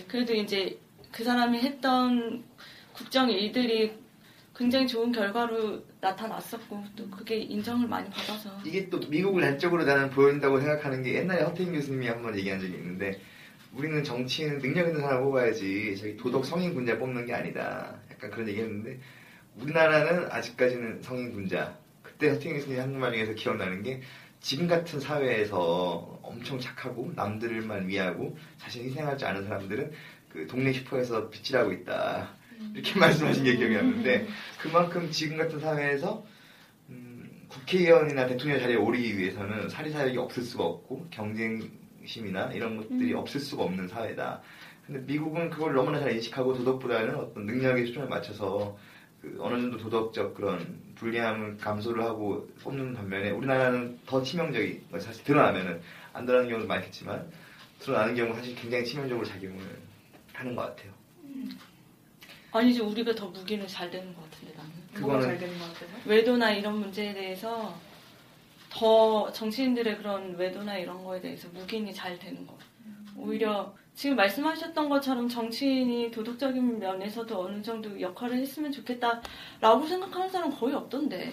그래도 0.08 0.34
이제 0.34 0.78
그 1.12 1.22
사람이 1.24 1.58
했던 1.60 2.44
국정 2.92 3.30
일들이 3.30 3.92
굉장히 4.56 4.86
좋은 4.86 5.10
결과로 5.10 5.84
나타났었고, 6.00 6.84
또 6.94 7.10
그게 7.10 7.38
인정을 7.38 7.88
많이 7.88 8.08
받아서. 8.08 8.50
이게 8.64 8.88
또 8.88 8.98
미국을 9.08 9.42
단적으로 9.42 9.84
나는 9.84 10.10
보인다고 10.10 10.60
생각하는 10.60 11.02
게 11.02 11.14
옛날에 11.14 11.42
허태인 11.42 11.72
교수님이 11.72 12.06
한 12.08 12.22
번 12.22 12.36
얘기한 12.38 12.60
적이 12.60 12.74
있는데 12.74 13.20
우리는 13.74 14.04
정치인은 14.04 14.60
능력 14.60 14.86
있는 14.86 15.00
사람 15.00 15.24
뽑아야지 15.24 15.96
저기 15.96 16.16
도덕 16.16 16.44
성인 16.46 16.72
군자 16.74 16.96
뽑는 16.98 17.26
게 17.26 17.34
아니다. 17.34 17.96
약간 18.12 18.30
그런 18.30 18.48
얘기 18.48 18.60
했는데 18.60 18.98
우리나라는 19.56 20.30
아직까지는 20.30 21.02
성인 21.02 21.32
군자. 21.32 21.76
그때 22.02 22.28
허태인 22.30 22.54
교수님이 22.54 22.78
한 22.80 22.92
말 22.94 23.12
중에서 23.12 23.32
기억나는 23.34 23.82
게 23.82 24.00
지금 24.44 24.68
같은 24.68 25.00
사회에서 25.00 26.20
엄청 26.22 26.60
착하고 26.60 27.12
남들만 27.16 27.88
위하고 27.88 28.36
자신 28.58 28.84
희생할 28.84 29.16
줄 29.16 29.26
아는 29.26 29.44
사람들은 29.44 29.90
그 30.28 30.46
동네 30.46 30.70
슈퍼에서 30.70 31.30
빗질하고 31.30 31.72
있다. 31.72 32.28
이렇게 32.74 32.98
말씀하신 33.00 33.42
게 33.42 33.56
기억이 33.56 33.74
났는데 33.74 34.26
그만큼 34.60 35.10
지금 35.10 35.38
같은 35.38 35.58
사회에서 35.58 36.26
음, 36.90 37.46
국회의원이나 37.48 38.26
대통령 38.26 38.60
자리에 38.60 38.76
오르기 38.76 39.16
위해서는 39.16 39.70
사리사욕이 39.70 40.18
없을 40.18 40.42
수가 40.42 40.62
없고 40.62 41.06
경쟁심이나 41.10 42.52
이런 42.52 42.76
것들이 42.76 43.14
없을 43.14 43.40
수가 43.40 43.62
없는 43.62 43.88
사회다. 43.88 44.42
근데 44.86 45.00
미국은 45.10 45.48
그걸 45.48 45.72
너무나 45.72 46.00
잘 46.00 46.12
인식하고 46.12 46.52
도덕보다는 46.52 47.14
어떤 47.14 47.46
능력에 47.46 47.86
초점을 47.86 48.10
맞춰서 48.10 48.76
그 49.22 49.38
어느 49.40 49.58
정도 49.58 49.78
도덕적 49.78 50.34
그런 50.34 50.93
불리함을 51.04 51.58
감소를 51.58 52.02
하고 52.02 52.48
뽑는 52.62 52.94
반면에 52.94 53.30
우리나라는 53.30 54.00
더 54.06 54.22
치명적인 54.22 54.90
거 54.90 54.98
사실 54.98 55.22
드러나면은 55.24 55.82
안 56.14 56.24
드러나는 56.24 56.48
경우도 56.48 56.66
많겠지만 56.66 57.30
드러나는 57.78 58.14
경우 58.14 58.34
사실 58.34 58.54
굉장히 58.54 58.84
치명적으로 58.86 59.26
작용을 59.26 59.60
하는 60.32 60.56
것 60.56 60.62
같아요. 60.62 60.92
아니죠, 62.52 62.86
우리가 62.88 63.14
더 63.14 63.26
무기는 63.28 63.66
잘 63.66 63.90
되는 63.90 64.14
것 64.14 64.30
같은데, 64.30 64.54
나는. 64.56 64.70
그거는- 64.94 65.22
잘 65.22 65.38
되는 65.38 65.58
것 65.58 65.64
같아서. 65.74 65.92
외도나 66.06 66.52
이런 66.52 66.78
문제에 66.78 67.12
대해서 67.12 67.78
더 68.70 69.30
정치인들의 69.32 69.98
그런 69.98 70.36
외도나 70.36 70.78
이런 70.78 71.04
거에 71.04 71.20
대해서 71.20 71.48
묵인이 71.48 71.92
잘 71.92 72.18
되는 72.18 72.46
거. 72.46 72.56
오히려 73.16 73.74
지금 73.94 74.16
말씀하셨던 74.16 74.88
것처럼 74.88 75.28
정치인이 75.28 76.10
도덕적인 76.10 76.80
면에서도 76.80 77.40
어느 77.40 77.62
정도 77.62 78.00
역할을 78.00 78.38
했으면 78.38 78.72
좋겠다라고 78.72 79.86
생각하는 79.86 80.28
사람 80.28 80.50
거의 80.50 80.74
없던데. 80.74 81.32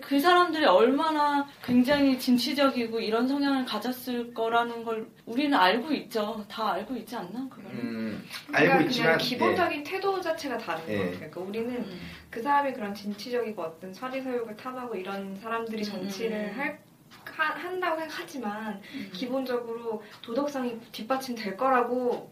그 0.00 0.18
사람들이 0.18 0.64
얼마나 0.64 1.46
굉장히 1.62 2.18
진취적이고 2.18 3.00
이런 3.00 3.28
성향을 3.28 3.64
가졌을 3.66 4.32
거라는 4.32 4.82
걸 4.82 5.06
우리는 5.26 5.56
알고 5.56 5.92
있죠. 5.92 6.44
다 6.48 6.72
알고 6.72 6.96
있지 6.96 7.16
않나? 7.16 7.46
그걸. 7.50 7.72
음, 7.72 8.24
그러니까 8.46 8.74
알고 8.74 8.88
있지만 8.88 9.06
그냥 9.06 9.18
기본적인 9.18 9.84
태도 9.84 10.20
자체가 10.20 10.58
다른 10.58 10.82
예. 10.88 10.96
것 10.96 11.02
같아요. 11.02 11.16
그러니까 11.18 11.40
우리는 11.40 11.76
음. 11.76 12.00
그 12.30 12.42
사람이 12.42 12.72
그런 12.72 12.94
진취적이고 12.94 13.60
어떤 13.60 13.92
사리사욕을 13.92 14.56
탐하고 14.56 14.94
이런 14.96 15.36
사람들이 15.36 15.84
정치를 15.84 16.52
음. 16.54 16.58
할 16.58 16.78
하, 17.24 17.44
한다고 17.54 17.98
생각하지만 17.98 18.80
음. 18.94 19.10
기본적으로 19.12 20.02
도덕성이 20.22 20.78
뒷받침될 20.92 21.56
거라고 21.56 22.30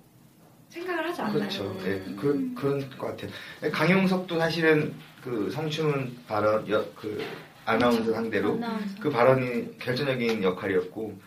생각을 0.69 1.09
하지 1.09 1.23
않나요? 1.23 1.39
그렇죠. 1.39 1.77
예, 1.85 1.93
음. 1.93 2.17
그, 2.21 2.55
그런 2.55 2.91
것 2.99 3.07
같아요. 3.09 3.31
강용석도 3.73 4.39
사실은 4.39 4.95
그 5.23 5.51
성추문 5.51 6.19
발언, 6.27 6.69
여, 6.71 6.85
그 6.95 7.25
아나운서 7.65 8.13
상대로 8.13 8.55
아나운서. 8.55 9.01
그 9.01 9.11
발언이 9.11 9.79
결정적인 9.79 10.43
역할이었고 10.43 11.19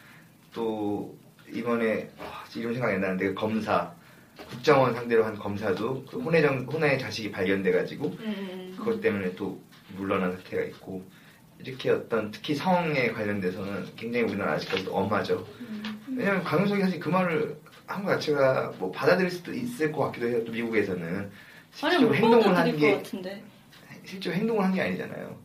또 0.54 1.18
이번에 1.52 2.10
아, 2.20 2.44
이름 2.56 2.74
생각이 2.74 2.96
안 2.96 3.02
나는데 3.02 3.34
검사 3.34 3.94
국정원 4.50 4.94
상대로 4.94 5.24
한 5.24 5.38
검사도 5.38 6.06
그 6.06 6.20
혼외 6.20 6.42
정 6.42 6.66
혼외 6.66 6.98
자식이 6.98 7.32
발견돼가지고 7.32 8.06
음, 8.08 8.76
그것 8.78 9.02
때문에 9.02 9.36
또 9.36 9.60
물러난 9.96 10.32
사태가 10.32 10.64
있고 10.64 11.04
이렇게 11.64 11.90
어떤 11.92 12.32
특히 12.32 12.56
성에 12.56 13.12
관련돼서는 13.12 13.96
굉장히 13.96 14.26
우리나라 14.26 14.54
아직까지도 14.54 14.94
엄하죠. 14.96 15.46
왜냐면 16.16 16.44
강용석이 16.44 16.82
사실 16.82 17.00
그 17.00 17.10
말을 17.10 17.58
한 17.88 18.06
것 18.06 18.12
자체가 18.12 18.74
뭐 18.80 18.90
받아들일 18.92 19.30
수도 19.30 19.54
있을 19.54 19.92
것 19.92 20.06
같기도 20.06 20.28
해요. 20.28 20.46
또 20.46 20.52
미국에서는 20.54 21.30
실제로 21.74 22.08
못 22.08 22.16
행동을 22.16 22.42
것게 22.72 22.92
같은데. 22.96 23.44
실제로 24.06 24.36
행동을 24.36 24.64
한 24.64 24.74
게 24.74 24.82
아니잖아요. 24.82 25.38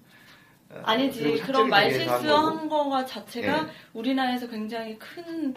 어, 0.70 0.82
아니지. 0.84 1.22
그런 1.22 1.38
사적인 1.38 1.68
말실수 1.70 2.06
자리에서 2.06 2.36
한 2.36 2.46
거고. 2.46 2.58
한 2.58 2.68
거가 2.68 3.04
자체가 3.04 3.58
예. 3.68 3.72
우리나라에서 3.92 4.48
굉장히 4.48 4.98
큰. 4.98 5.54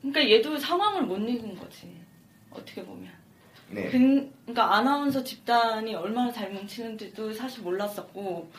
그러니까 0.00 0.30
얘도 0.30 0.58
상황을 0.58 1.02
못 1.02 1.16
읽은 1.18 1.56
거지. 1.56 2.00
어떻게 2.50 2.84
보면. 2.84 3.10
네. 3.70 3.88
근- 3.90 4.32
그러니까 4.44 4.76
아나운서 4.76 5.24
집단이 5.24 5.94
얼마나 5.94 6.30
잘 6.30 6.50
뭉치는지도 6.50 7.32
사실 7.32 7.62
몰랐었고 7.62 8.50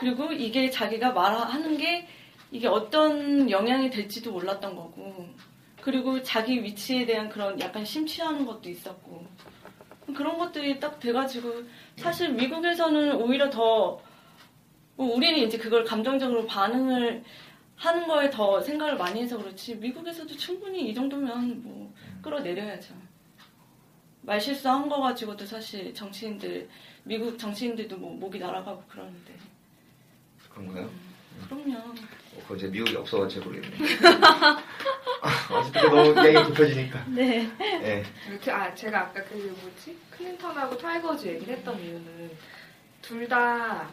그리고 0.00 0.32
이게 0.32 0.70
자기가 0.70 1.12
말하는 1.12 1.76
게 1.76 2.08
이게 2.50 2.66
어떤 2.66 3.50
영향이 3.50 3.90
될지도 3.90 4.32
몰랐던 4.32 4.74
거고 4.74 5.28
그리고 5.80 6.22
자기 6.22 6.62
위치에 6.62 7.04
대한 7.06 7.28
그런 7.28 7.60
약간 7.60 7.84
심취하는 7.84 8.46
것도 8.46 8.68
있었고 8.68 9.26
그런 10.14 10.38
것들이 10.38 10.80
딱 10.80 10.98
돼가지고 10.98 11.62
사실 11.96 12.30
미국에서는 12.30 13.16
오히려 13.16 13.50
더뭐 13.50 14.00
우리는 14.96 15.38
이제 15.40 15.58
그걸 15.58 15.84
감정적으로 15.84 16.46
반응을 16.46 17.22
하는 17.76 18.08
거에 18.08 18.30
더 18.30 18.60
생각을 18.60 18.96
많이 18.96 19.20
해서 19.22 19.36
그렇지 19.38 19.76
미국에서도 19.76 20.34
충분히 20.36 20.88
이 20.88 20.94
정도면 20.94 21.62
뭐 21.62 21.94
끌어내려야죠. 22.22 22.94
말 24.28 24.38
실수한 24.38 24.90
거 24.90 25.00
가지고도 25.00 25.46
사실 25.46 25.94
정치인들 25.94 26.68
미국 27.04 27.38
정치인들도 27.38 27.96
뭐 27.96 28.14
목이 28.14 28.38
날아가고 28.38 28.84
그러는데 28.86 29.32
그런가요? 30.50 30.90
그럼요. 31.48 31.78
어, 31.78 31.94
그거 32.42 32.56
이제 32.56 32.66
미국이 32.66 32.94
없어가지고 32.94 33.46
모르겠네. 33.46 33.76
어쨌든 35.50 35.82
너무 35.90 36.12
이야기 36.28 36.48
좁혀지니까. 36.48 37.04
네. 37.08 37.48
예. 37.62 38.04
그- 38.44 38.52
아 38.52 38.74
제가 38.74 39.00
아까 39.00 39.24
그 39.24 39.56
뭐지 39.62 39.96
클린턴하고 40.10 40.76
타이거 40.76 41.06
우즈 41.06 41.26
얘기를 41.26 41.56
했던 41.56 41.80
이유는 41.80 42.30
둘 43.00 43.26
다 43.28 43.88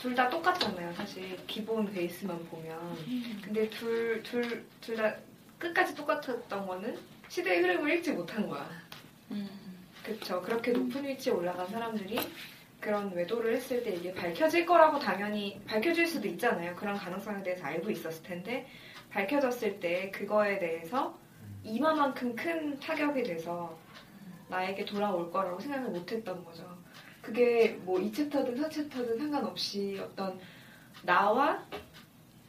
둘 0.00 0.14
다 0.14 0.28
똑같잖아요 0.30 0.92
사실 0.94 1.36
기본 1.46 1.90
베이스만 1.92 2.42
보면 2.46 3.40
근데 3.42 3.68
둘 3.70 4.22
둘 4.22 4.64
둘 4.80 4.96
다 4.96 5.14
끝까지 5.58 5.94
똑같았던 5.94 6.66
거는 6.66 6.98
시대의 7.28 7.60
흐름을 7.62 7.96
읽지 7.96 8.12
못한 8.12 8.46
거야 8.48 8.66
음. 9.30 9.48
그쵸 10.04 10.42
그렇게 10.42 10.72
높은 10.72 11.04
위치에 11.04 11.32
올라간 11.32 11.66
사람들이 11.68 12.20
그런 12.80 13.12
외도를 13.14 13.56
했을 13.56 13.82
때 13.82 13.94
이게 13.94 14.12
밝혀질 14.12 14.66
거라고 14.66 14.98
당연히 14.98 15.60
밝혀질 15.66 16.06
수도 16.06 16.28
있잖아요 16.28 16.76
그런 16.76 16.96
가능성에 16.96 17.42
대해서 17.42 17.64
알고 17.64 17.90
있었을 17.90 18.22
텐데 18.22 18.66
밝혀졌을 19.10 19.80
때 19.80 20.10
그거에 20.10 20.58
대해서 20.58 21.18
이마만큼 21.62 22.36
큰 22.36 22.78
타격이 22.78 23.22
돼서 23.22 23.78
나에게 24.48 24.84
돌아올 24.84 25.30
거라고 25.30 25.58
생각을 25.58 25.90
못 25.90 26.10
했던 26.12 26.44
거죠. 26.44 26.64
그게 27.22 27.78
뭐 27.84 27.98
2챕터든 27.98 28.56
4챕터든 28.56 29.18
상관없이 29.18 29.98
어떤 30.02 30.38
나와 31.02 31.64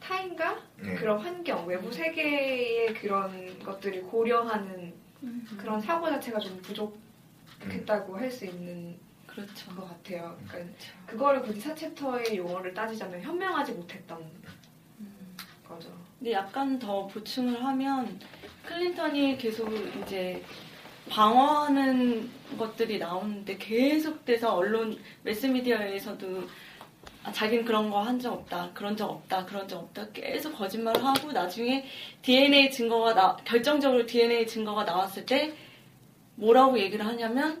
타인과 0.00 0.62
네. 0.82 0.94
그런 0.94 1.18
환경, 1.18 1.66
외부 1.66 1.90
세계의 1.90 2.94
그런 2.94 3.58
것들을 3.60 4.02
고려하는 4.02 4.94
그런 5.56 5.80
사고 5.80 6.08
자체가 6.08 6.38
좀 6.38 6.60
부족 6.60 7.05
했다고 7.64 8.16
할수 8.16 8.46
있는 8.46 8.98
그렇죠. 9.26 9.74
것 9.74 9.88
같아요. 9.88 10.36
그러니까 10.48 10.74
그거를 11.06 11.42
굳이 11.42 11.60
4챕터의 11.60 12.36
용어를 12.36 12.72
따지자면 12.74 13.20
현명하지 13.20 13.72
못했던 13.72 14.18
거죠. 15.68 15.90
근데 16.18 16.32
약간 16.32 16.78
더 16.78 17.06
보충을 17.06 17.62
하면 17.62 18.18
클린턴이 18.64 19.36
계속 19.36 19.70
이제 20.02 20.42
방어하는 21.10 22.30
것들이 22.58 22.98
나오는데 22.98 23.56
계속돼서 23.58 24.54
언론 24.54 24.98
매스미디어에서도 25.22 26.44
아, 27.24 27.32
자기는 27.32 27.64
그런 27.64 27.90
거 27.90 28.00
한 28.02 28.20
적 28.20 28.32
없다, 28.32 28.70
그런 28.72 28.96
적 28.96 29.10
없다, 29.10 29.44
그런 29.46 29.66
적 29.68 29.78
없다 29.80 30.08
계속 30.12 30.52
거짓말을 30.56 31.04
하고 31.04 31.32
나중에 31.32 31.84
DNA 32.22 32.70
증거가 32.70 33.14
나 33.14 33.36
결정적으로 33.44 34.06
DNA 34.06 34.46
증거가 34.46 34.84
나왔을 34.84 35.26
때 35.26 35.52
뭐라고 36.36 36.78
얘기를 36.78 37.04
하냐면 37.06 37.60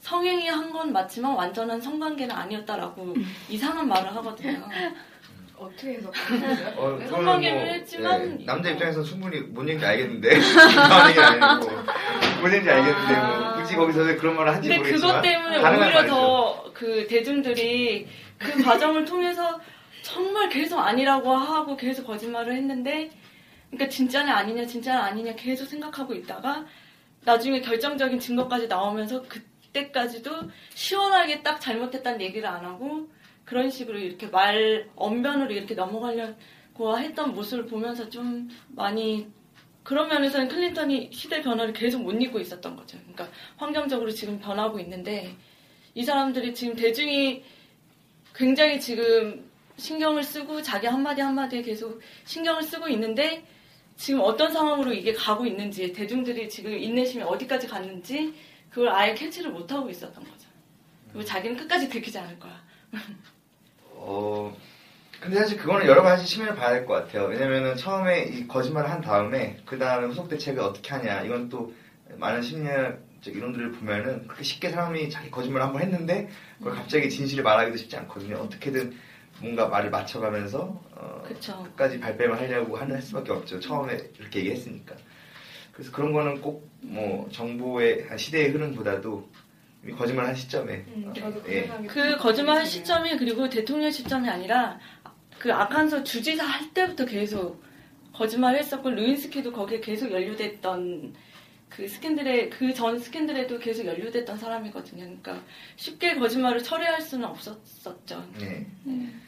성행위 0.00 0.48
한 0.48 0.72
건 0.72 0.92
맞지만 0.92 1.34
완전한 1.34 1.80
성관계는 1.80 2.34
아니었다라고 2.34 3.14
이상한 3.48 3.86
말을 3.88 4.14
하거든요. 4.16 4.62
어떻게 5.56 5.94
해석하는 5.94 6.40
거죠? 6.48 6.80
어, 6.80 7.00
성관계를 7.08 7.68
했지만 7.74 8.40
예, 8.40 8.44
남자 8.44 8.70
입장에서는 8.70 9.06
충분히 9.06 9.38
뭔 9.40 9.68
얘기인지 9.68 9.86
알겠는데 9.86 10.30
아니고 10.80 11.70
뭔 12.40 12.46
얘기인지 12.52 12.70
알겠는데 12.70 13.14
뭐 13.14 13.46
아. 13.46 13.54
굳이 13.60 13.76
거기서 13.76 14.00
왜 14.00 14.16
그런 14.16 14.34
말을 14.34 14.50
하는지 14.50 14.68
근데 14.68 14.78
모르겠지만 14.78 15.22
그것 15.22 15.22
때문에 15.22 15.58
오히려. 15.58 16.06
더 16.06 16.62
그 16.74 17.06
대중들이 17.06 18.08
그 18.38 18.60
과정을 18.64 19.04
통해서 19.04 19.60
정말 20.02 20.48
계속 20.48 20.80
아니라고 20.80 21.32
하고 21.32 21.76
계속 21.76 22.04
거짓말을 22.08 22.54
했는데 22.56 23.08
그러니까 23.70 23.88
진짜냐 23.88 24.34
아니냐 24.34 24.66
진짜냐 24.66 25.00
아니냐 25.00 25.32
계속 25.36 25.66
생각하고 25.66 26.12
있다가 26.12 26.64
나중에 27.24 27.60
결정적인 27.60 28.18
증거까지 28.18 28.68
나오면서 28.68 29.22
그때까지도 29.22 30.50
시원하게 30.74 31.42
딱 31.42 31.60
잘못했다는 31.60 32.20
얘기를 32.20 32.48
안 32.48 32.64
하고 32.64 33.08
그런 33.44 33.70
식으로 33.70 33.98
이렇게 33.98 34.26
말 34.26 34.88
언변으로 34.96 35.52
이렇게 35.52 35.74
넘어가려고 35.74 36.98
했던 36.98 37.34
모습을 37.34 37.66
보면서 37.66 38.08
좀 38.08 38.48
많이 38.68 39.26
그런 39.82 40.08
면에서는 40.08 40.48
클린턴이 40.48 41.10
시대 41.12 41.42
변화를 41.42 41.72
계속 41.72 42.02
못 42.02 42.12
잊고 42.12 42.38
있었던 42.38 42.76
거죠. 42.76 42.98
그러니까 42.98 43.28
환경적으로 43.56 44.10
지금 44.10 44.38
변하고 44.38 44.78
있는데 44.80 45.36
이 45.94 46.04
사람들이 46.04 46.54
지금 46.54 46.74
대중이 46.74 47.42
굉장히 48.34 48.80
지금 48.80 49.50
신경을 49.76 50.22
쓰고 50.22 50.62
자기 50.62 50.86
한마디 50.86 51.20
한마디에 51.20 51.62
계속 51.62 52.00
신경을 52.24 52.62
쓰고 52.62 52.88
있는데 52.88 53.44
지금 54.02 54.18
어떤 54.20 54.52
상황으로 54.52 54.92
이게 54.92 55.12
가고 55.12 55.46
있는지 55.46 55.92
대중들이 55.92 56.48
지금 56.48 56.72
인내심이 56.72 57.22
어디까지 57.22 57.68
갔는지 57.68 58.34
그걸 58.68 58.88
아예 58.88 59.14
캐치를 59.14 59.52
못하고 59.52 59.88
있었던 59.88 60.24
거죠. 60.24 60.48
그리고 61.12 61.24
자기는 61.24 61.56
끝까지 61.56 61.88
들키지 61.88 62.18
않을 62.18 62.36
거야. 62.40 62.60
어, 63.94 64.56
근데 65.20 65.36
사실 65.36 65.56
그거는 65.56 65.86
여러 65.86 66.02
가지 66.02 66.26
측면을 66.26 66.56
봐야 66.56 66.72
될 66.72 66.84
것 66.84 66.94
같아요. 66.94 67.26
왜냐면은 67.26 67.76
처음에 67.76 68.24
이 68.24 68.48
거짓말을 68.48 68.90
한 68.90 69.00
다음에 69.00 69.58
그 69.64 69.78
다음에 69.78 70.08
후속 70.08 70.28
대책을 70.28 70.60
어떻게 70.60 70.90
하냐. 70.90 71.22
이건 71.22 71.48
또 71.48 71.72
많은 72.16 72.42
심리학적 72.42 73.36
이론들을 73.36 73.70
보면은 73.70 74.26
그렇게 74.26 74.42
쉽게 74.42 74.70
사람이 74.70 75.10
자기 75.10 75.30
거짓말을 75.30 75.64
한번 75.64 75.80
했는데 75.80 76.28
그걸 76.58 76.74
갑자기 76.74 77.08
진실을 77.08 77.44
말하기도 77.44 77.76
쉽지 77.76 77.96
않거든요. 77.98 78.38
어떻게든 78.38 78.98
뭔가 79.42 79.68
말을 79.68 79.90
맞춰가면서 79.90 80.82
어, 80.94 81.22
그쵸. 81.26 81.62
끝까지 81.64 81.98
발뺌을 82.00 82.38
하려고 82.38 82.76
하는 82.76 82.94
할 82.94 83.02
수밖에 83.02 83.32
없죠. 83.32 83.60
처음에 83.60 83.98
이렇게 84.18 84.38
얘기했으니까. 84.40 84.94
그래서 85.72 85.90
그런 85.92 86.12
거는 86.12 86.40
꼭 86.40 86.70
뭐 86.84 87.28
정보의 87.30 88.06
한 88.08 88.18
시대의 88.18 88.50
흐름보다도 88.50 89.28
이미 89.84 89.92
거짓말 89.92 90.26
한 90.26 90.34
시점에 90.34 90.84
음, 90.88 91.04
어, 91.08 91.12
저도 91.12 91.40
그 91.42 91.52
예. 91.52 91.70
그 91.88 92.16
거짓말 92.16 92.66
시점이 92.66 93.16
그리고 93.16 93.48
대통령 93.48 93.88
시점이 93.90 94.28
아니라 94.28 94.78
그 95.38 95.52
아칸소 95.52 96.02
주지사 96.02 96.44
할 96.44 96.74
때부터 96.74 97.06
계속 97.06 97.62
거짓말을 98.12 98.58
했었고 98.58 98.90
루인스키도 98.90 99.52
거기에 99.52 99.80
계속 99.80 100.10
연루됐던 100.10 101.14
그 101.68 101.86
스캔들에 101.88 102.48
그 102.50 102.74
전 102.74 102.98
스캔들에도 102.98 103.58
계속 103.60 103.86
연루됐던 103.86 104.36
사람이거든요. 104.38 105.04
그러니까 105.04 105.40
쉽게 105.76 106.16
거짓말을 106.16 106.62
처리할 106.64 107.00
수는 107.00 107.26
없었었죠. 107.28 108.24
네. 108.40 108.66
음. 108.86 109.22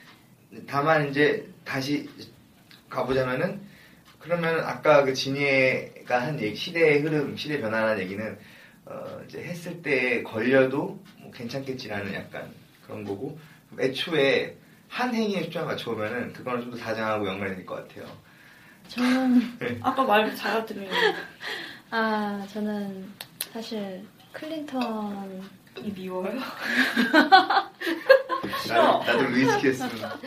다만 0.67 1.09
이제 1.11 1.47
다시 1.65 2.09
가보자면은 2.89 3.61
그러면 4.19 4.61
아까 4.61 5.05
그 5.05 5.13
진이가 5.13 6.23
한 6.23 6.41
얘기, 6.41 6.55
시대의 6.57 7.01
흐름, 7.01 7.37
시대 7.37 7.61
변화라는 7.61 8.03
얘기는 8.03 8.39
어, 8.87 9.21
이제 9.27 9.43
했을 9.43 9.83
때 9.83 10.23
걸려도 10.23 10.99
뭐 11.19 11.31
괜찮겠지라는 11.33 12.15
약간 12.15 12.51
그런 12.87 13.05
거고 13.05 13.39
애초에 13.79 14.57
한 14.89 15.15
행위에 15.15 15.43
초점을 15.45 15.69
맞춰보면은 15.69 16.33
그거는 16.33 16.63
좀 16.63 16.71
더 16.71 16.77
다정하고 16.79 17.27
연관이 17.27 17.57
될 17.57 17.67
것 17.67 17.77
같아요. 17.89 18.07
저는 18.89 19.41
아까 19.83 20.05
말 20.05 20.35
잘 20.37 20.65
들으면 20.67 20.91
아 21.91 22.47
저는 22.53 23.11
사실 23.53 24.05
클린턴 24.33 25.43
이 25.83 25.91
미워요? 25.93 26.39
나도, 28.69 29.05
나도 29.05 29.23
르윈스키 29.25 29.67
했으면 29.69 30.21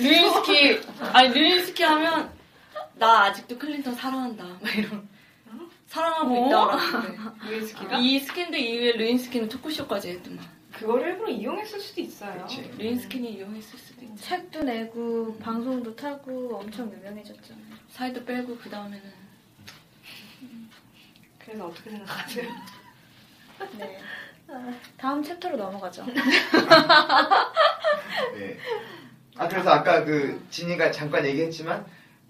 르윈스키 0.00 0.80
아니 1.12 1.28
르윈스키 1.28 1.82
하면 1.82 2.30
나 2.94 3.24
아직도 3.24 3.58
클린턴 3.58 3.94
사랑한다 3.94 4.44
막 4.44 4.74
이런 4.76 5.08
사랑하고 5.86 6.34
어? 6.34 6.46
있다 6.46 7.34
르윈스키가? 7.48 7.98
이 7.98 8.18
스캔들 8.18 8.58
이후에 8.58 8.92
르윈스키는 8.92 9.48
토크쇼까지 9.48 10.10
했더만 10.10 10.44
그걸 10.72 11.02
일부러 11.02 11.28
이용했을 11.30 11.78
수도 11.80 12.00
있어요. 12.00 12.46
르윈스키는 12.78 13.28
이용했을 13.30 13.78
수도 13.78 14.04
있지 14.06 14.24
책도 14.24 14.62
내고 14.62 15.36
방송도 15.38 15.94
타고 15.94 16.56
엄청 16.56 16.90
유명해졌잖아요. 16.92 17.66
살도 17.90 18.24
빼고 18.24 18.56
그 18.56 18.70
다음에는 18.70 19.12
그래서 21.38 21.66
어떻게 21.66 21.90
생각하세요? 21.90 22.50
네. 23.78 23.98
다음 24.98 25.22
챕터로 25.22 25.56
넘어가죠. 25.56 26.04
네. 28.36 28.56
아 29.36 29.48
그래서 29.48 29.70
아까 29.70 30.04
그 30.04 30.44
진이가 30.50 30.90
잠깐 30.90 31.24
얘기했지만 31.26 31.86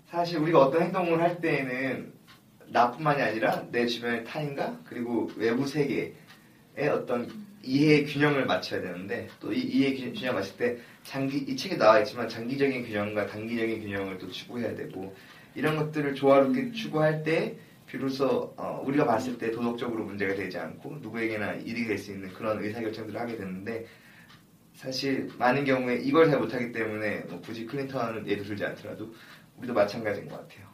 사실 0.09 0.39
우리가 0.39 0.61
어떤 0.61 0.83
행동을 0.83 1.21
할 1.21 1.41
때에는 1.41 2.13
나뿐만이 2.69 3.21
아니라 3.23 3.65
내 3.71 3.87
주변의 3.87 4.25
타인과 4.25 4.79
그리고 4.85 5.31
외부 5.37 5.67
세계의 5.67 6.13
어떤 6.93 7.29
이해의 7.65 8.07
균형을 8.07 8.47
맞춰야 8.47 8.81
되는데 8.83 9.29
또 9.41 9.53
이 9.53 9.61
이해 9.61 9.95
균- 9.95 10.13
균형 10.15 10.35
맞출 10.35 10.57
때 10.57 10.79
장기 11.05 11.39
이 11.39 11.57
책에 11.57 11.77
나와 11.77 11.99
있지만 12.01 12.29
장기적인 12.29 12.87
균형과 12.87 13.27
단기적인 13.27 13.83
균형을 13.83 14.19
또 14.19 14.31
추구해야 14.31 14.75
되고 14.77 15.15
이런 15.55 15.77
것들을 15.77 16.15
조화롭게 16.15 16.73
추구할 16.73 17.23
때 17.25 17.57
비로소 17.97 18.55
어, 18.57 18.83
우리가 18.87 19.05
봤을 19.05 19.37
때 19.37 19.51
도덕적으로 19.51 20.05
문제가 20.07 20.35
되지 20.35 20.57
않고 20.57 20.97
누구에게나 21.03 21.53
이득이 21.57 21.85
될 21.85 21.99
수 21.99 22.13
있는 22.13 22.33
그런 22.33 22.63
의사결정들을 22.65 23.21
하게 23.21 23.37
되는데 23.37 23.85
사실 24.75 25.29
많은 25.39 25.67
경우에 25.67 25.97
이걸 25.97 26.31
잘 26.31 26.41
못하기 26.41 26.73
때문에 26.73 27.19
뭐 27.29 27.39
굳이 27.43 27.67
클린턴을 27.67 28.27
예를 28.27 28.45
들지 28.45 28.65
않더라도 28.65 29.15
우리도 29.59 29.75
마찬가지인 29.75 30.27
것 30.27 30.37
같아요. 30.41 30.67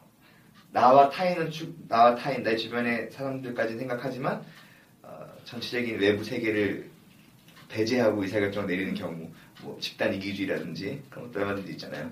나와 0.71 1.09
타인은 1.09 1.51
추- 1.51 1.75
나와 1.89 2.15
타인 2.15 2.41
내 2.41 2.55
주변의 2.55 3.11
사람들까지 3.11 3.77
생각하지만 3.77 4.41
어, 5.03 5.25
전체적인 5.43 5.99
외부 5.99 6.23
세계를 6.23 6.89
배제하고 7.67 8.23
의사결정을 8.23 8.69
내리는 8.69 8.93
경우 8.93 9.29
뭐 9.61 9.77
집단 9.81 10.13
이기주의라든지 10.13 11.03
그런 11.09 11.25
것도 11.27 11.41
얼마든지 11.41 11.73
있잖아요. 11.73 12.09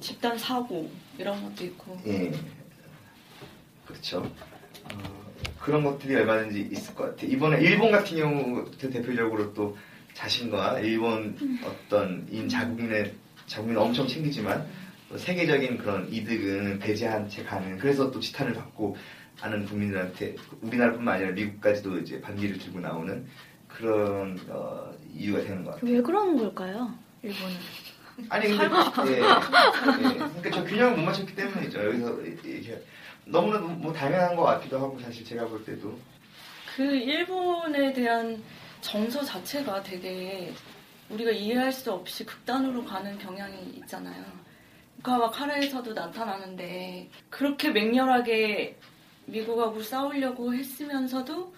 집단 0.00 0.36
사고 0.36 0.90
이런 1.18 1.42
것도 1.42 1.64
있고 1.64 1.98
예. 2.06 2.30
그렇죠. 3.86 4.18
어, 4.84 5.26
그런 5.60 5.82
것들이 5.84 6.14
얼마든지 6.16 6.68
있을 6.72 6.94
것 6.94 7.04
같아요. 7.10 7.30
이번에 7.30 7.60
일본 7.60 7.90
같은 7.90 8.16
경우 8.16 8.70
대표적으로 8.78 9.52
또 9.54 9.76
자신과 10.14 10.80
일본 10.80 11.36
어떤 11.64 12.26
인 12.30 12.48
자국민의 12.48 13.14
자국민 13.46 13.76
엄청 13.78 14.06
챙기지만 14.06 14.66
또 15.08 15.18
세계적인 15.18 15.78
그런 15.78 16.12
이득은 16.12 16.78
배제한 16.78 17.28
채 17.28 17.44
가는 17.44 17.78
그래서 17.78 18.10
또 18.10 18.18
지탄을 18.18 18.54
받고 18.54 18.96
하는 19.38 19.64
국민들한테 19.66 20.34
우리나라뿐만 20.62 21.16
아니라 21.16 21.30
미국까지도 21.32 21.98
이제 21.98 22.20
반기를 22.20 22.58
들고 22.58 22.80
나오는 22.80 23.26
그런 23.68 24.38
어, 24.48 24.90
이유가 25.14 25.40
되는 25.42 25.64
것 25.64 25.72
같아요. 25.72 25.92
왜 25.92 26.00
그러는 26.00 26.38
걸까요? 26.38 26.94
일본은. 27.22 27.56
아니 28.30 28.48
근데 28.48 28.64
예, 29.12 29.18
예. 29.18 29.20
그러니까 29.20 30.50
저 30.50 30.64
균형을 30.64 30.96
못 30.96 31.02
맞췄기 31.02 31.36
때문이죠. 31.36 31.84
여기서 31.84 32.22
이렇게 32.22 32.82
너무나 33.26 33.58
뭐 33.58 33.92
당연한 33.92 34.36
것 34.36 34.44
같기도 34.44 34.78
하고 34.78 34.98
사실 35.00 35.24
제가 35.24 35.46
볼 35.46 35.64
때도 35.64 35.98
그 36.76 36.82
일본에 36.82 37.92
대한 37.92 38.42
정서 38.80 39.22
자체가 39.22 39.82
되게 39.82 40.52
우리가 41.10 41.30
이해할 41.30 41.72
수 41.72 41.92
없이 41.92 42.24
극단으로 42.24 42.84
가는 42.84 43.18
경향이 43.18 43.72
있잖아요. 43.78 44.24
막 45.02 45.40
하나에서도 45.40 45.92
나타나는데 45.92 47.08
그렇게 47.30 47.70
맹렬하게 47.70 48.78
미국하고 49.26 49.82
싸우려고 49.82 50.52
했으면서도 50.54 51.54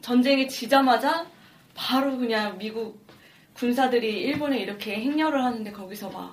전쟁이 0.00 0.48
지자마자 0.48 1.26
바로 1.74 2.16
그냥 2.18 2.58
미국 2.58 3.04
군사들이 3.54 4.22
일본에 4.22 4.58
이렇게 4.58 4.96
행렬을 4.96 5.42
하는데 5.42 5.70
거기서 5.70 6.10
막, 6.10 6.32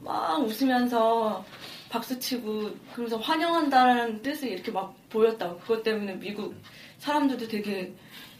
막 0.00 0.38
웃으면서 0.40 1.44
박수치고 1.92 2.70
그러면서 2.92 3.18
환영한다는 3.18 4.22
뜻을 4.22 4.48
이렇게 4.48 4.72
막 4.72 4.96
보였다고. 5.10 5.58
그것 5.58 5.82
때문에 5.82 6.14
미국 6.14 6.54
사람들도 6.98 7.48
되게 7.48 7.92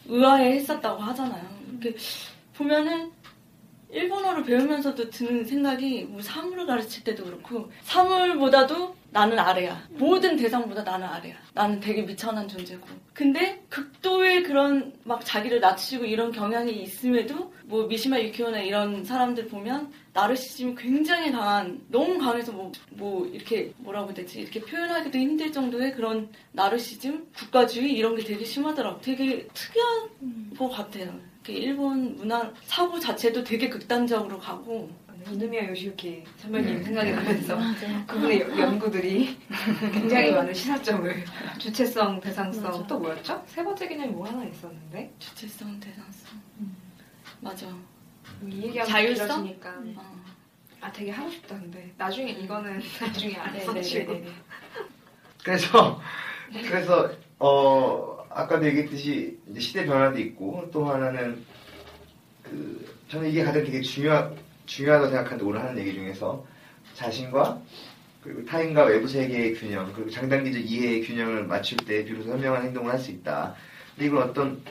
의아해 0.07 0.55
했었다고 0.55 1.01
하잖아요. 1.03 1.43
이렇게 1.71 1.97
보면은 2.57 3.13
일본어를 3.91 4.43
배우면서도 4.45 5.11
드는 5.11 5.45
생각이 5.45 6.05
뭐 6.05 6.23
사물을 6.23 6.65
가르칠 6.65 7.05
때도 7.05 7.25
그렇고 7.25 7.71
사물보다도 7.83 8.97
나는 9.11 9.39
아래야. 9.39 9.87
모든 9.91 10.37
대상보다 10.37 10.83
나는 10.83 11.07
아래야. 11.07 11.35
나는 11.53 11.79
되게 11.79 12.01
미천한 12.01 12.49
존재고. 12.49 12.87
근데 13.13 13.63
극도의 13.69 14.45
그런 14.45 14.95
막 15.05 15.23
자기를 15.23 15.61
낮추고 15.61 16.07
이런 16.07 16.33
경향이 16.33 16.73
있음에도 16.73 17.53
뭐 17.67 17.87
미시마 17.87 18.19
유키오나 18.21 18.61
이런 18.61 19.05
사람들 19.05 19.49
보면 19.49 19.93
나르시즘이 20.15 20.75
굉장히 20.77 21.33
강한 21.33 21.81
너무 21.89 22.19
강해서 22.19 22.53
뭐, 22.53 22.71
뭐 22.91 23.27
이렇게 23.27 23.73
뭐라고 23.79 24.09
해야 24.09 24.15
되지? 24.17 24.41
이렇게 24.43 24.61
표현하기도 24.61 25.19
힘들 25.19 25.51
정도의 25.53 25.95
그런 25.95 26.29
나르시즘 26.53 27.29
국가주의 27.35 27.93
이런 27.95 28.15
게 28.17 28.23
되게 28.23 28.45
심하더라고. 28.45 29.01
되게 29.01 29.47
특이한 29.49 30.55
것 30.59 30.69
같아요. 30.69 31.19
이렇게 31.45 31.53
일본 31.61 32.17
문화 32.17 32.53
사고 32.65 32.99
자체도 33.01 33.43
되게 33.45 33.69
극단적으로 33.69 34.39
가고. 34.39 34.91
이누미야 35.31 35.69
요시유키 35.69 36.25
선배님 36.39 36.83
생각이 36.83 37.13
나면서 37.13 37.55
맞아요. 37.55 38.05
그분의 38.09 38.41
연- 38.41 38.59
연구들이 38.59 39.37
굉장히 39.95 40.33
많은 40.33 40.53
시사점을 40.53 41.25
주체성, 41.59 42.21
대상성. 42.21 42.63
맞아. 42.65 42.87
또 42.89 42.99
뭐였죠? 42.99 43.41
세 43.47 43.63
번째 43.63 43.87
개념이 43.87 44.11
뭐 44.11 44.27
하나 44.29 44.45
있었는데? 44.45 45.15
주체성 45.21 45.79
대상성. 45.79 46.39
맞아 47.41 47.67
이 48.47 48.63
얘기하면 48.63 48.87
자율성? 48.87 49.27
길어지니까 49.45 49.71
어. 50.01 50.23
아 50.81 50.91
되게 50.93 51.11
하고 51.13 51.31
싶다 51.31 51.59
근데 51.59 51.93
나중에 51.97 52.33
이거는 52.33 52.81
나중에 53.01 53.37
안 53.37 53.59
써주고 53.61 54.13
네네네네. 54.13 54.33
그래서 55.45 56.01
그래서 56.53 57.11
어 57.39 58.27
아까도 58.31 58.67
얘기했듯이 58.67 59.39
이제 59.51 59.61
시대 59.61 59.87
변화도 59.87 60.19
있고 60.19 60.69
또 60.73 60.85
하나는 60.87 61.45
그 62.43 62.85
저는 63.09 63.29
이게 63.31 63.45
가장 63.45 63.65
되게 63.65 63.81
중요 63.81 64.35
중요하다고 64.67 65.09
생각하는데 65.11 65.45
오늘 65.45 65.61
하는 65.61 65.79
얘기 65.79 65.95
중에서 65.95 66.45
자신과 66.95 67.61
그리고 68.23 68.45
타인과 68.45 68.85
외부 68.85 69.07
세계의 69.09 69.55
균형 69.55 69.93
그리고 69.93 70.11
장단기적 70.11 70.63
이해의 70.65 71.03
균형을 71.03 71.45
맞출 71.47 71.77
때 71.79 72.05
비로소 72.05 72.31
현명한 72.31 72.63
행동을 72.65 72.93
할 72.93 72.99
수 72.99 73.11
있다. 73.11 73.55
근데 73.95 74.07
이건 74.07 74.23
어떤 74.31 74.63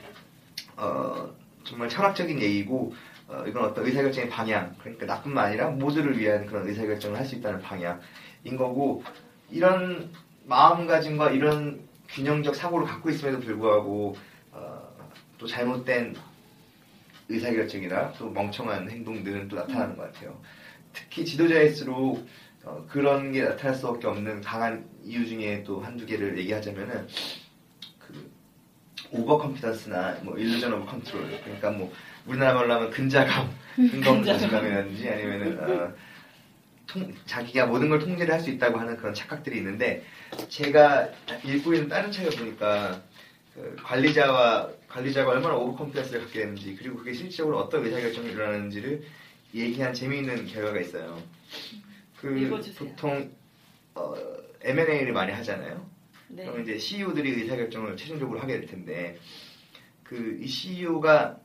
어 0.77 1.29
정말 1.63 1.89
철학적인 1.89 2.41
얘기고 2.41 2.93
어, 3.31 3.45
이건 3.47 3.63
어떤 3.63 3.85
의사결정의 3.85 4.29
방향 4.29 4.75
그러니까 4.79 5.05
나뿐만 5.05 5.45
아니라 5.45 5.69
모두를 5.69 6.19
위한 6.19 6.45
그런 6.45 6.67
의사결정을 6.67 7.17
할 7.17 7.25
수 7.25 7.35
있다는 7.35 7.61
방향인 7.61 8.57
거고 8.57 9.03
이런 9.49 10.11
마음가짐과 10.45 11.31
이런 11.31 11.79
균형적 12.09 12.53
사고를 12.55 12.85
갖고 12.85 13.09
있음에도 13.09 13.39
불구하고 13.39 14.17
어, 14.51 14.95
또 15.37 15.47
잘못된 15.47 16.15
의사결정이나 17.29 18.13
또 18.17 18.29
멍청한 18.29 18.89
행동들은 18.89 19.47
또 19.47 19.55
나타나는 19.55 19.95
것 19.95 20.11
같아요. 20.11 20.37
특히 20.91 21.23
지도자일수록 21.23 22.27
어, 22.65 22.85
그런 22.89 23.31
게 23.31 23.43
나타날 23.43 23.73
수 23.75 23.87
밖에 23.87 24.07
없는 24.07 24.41
강한 24.41 24.85
이유 25.05 25.25
중에 25.25 25.63
또 25.63 25.79
한두 25.79 26.05
개를 26.05 26.37
얘기하자면은 26.37 27.07
그 27.97 28.29
overconfidence나 29.11 30.17
뭐 30.23 30.37
illusion 30.37 30.73
of 30.73 30.85
control 30.85 31.39
그러니까 31.43 31.71
뭐 31.71 31.93
우리나라 32.25 32.53
말로 32.53 32.73
하면 32.73 32.89
근자감 32.91 33.49
근거 33.75 33.97
없는 33.97 34.23
자신감이라든지 34.23 35.09
아니면은 35.09 35.59
어, 35.59 35.93
통- 36.87 37.13
자기가 37.25 37.67
모든 37.67 37.89
걸 37.89 37.99
통제를 37.99 38.33
할 38.33 38.41
수 38.41 38.49
있다고 38.49 38.77
하는 38.79 38.97
그런 38.97 39.13
착각들이 39.13 39.57
있는데 39.57 40.03
제가 40.49 41.09
읽고 41.45 41.73
있는 41.73 41.87
다른 41.89 42.11
책을 42.11 42.31
보니까 42.37 43.01
그 43.53 43.75
관리자와 43.83 44.69
관리자가 44.87 45.31
얼마나 45.31 45.55
overconfidence를 45.55 46.21
갖게 46.21 46.39
되는지 46.39 46.75
그리고 46.77 46.97
그게 46.97 47.13
실질적으로 47.13 47.59
어떤 47.59 47.85
의사결정이 47.85 48.31
일어나는지를 48.31 49.03
얘기한 49.53 49.93
재미있는 49.93 50.45
결과가 50.47 50.79
있어요. 50.79 51.21
그 52.19 52.37
읽어주세요. 52.37 52.89
보통 52.89 53.29
어, 53.95 54.15
M&A를 54.61 55.11
많이 55.13 55.31
하잖아요. 55.33 55.85
네. 56.29 56.43
그러면 56.43 56.63
이제 56.63 56.77
CEO들이 56.77 57.41
의사결정을 57.41 57.97
최종적으로 57.97 58.39
하게 58.39 58.59
될 58.59 58.67
텐데 58.67 59.17
그 60.03 60.39
이 60.41 60.47
CEO가 60.47 61.37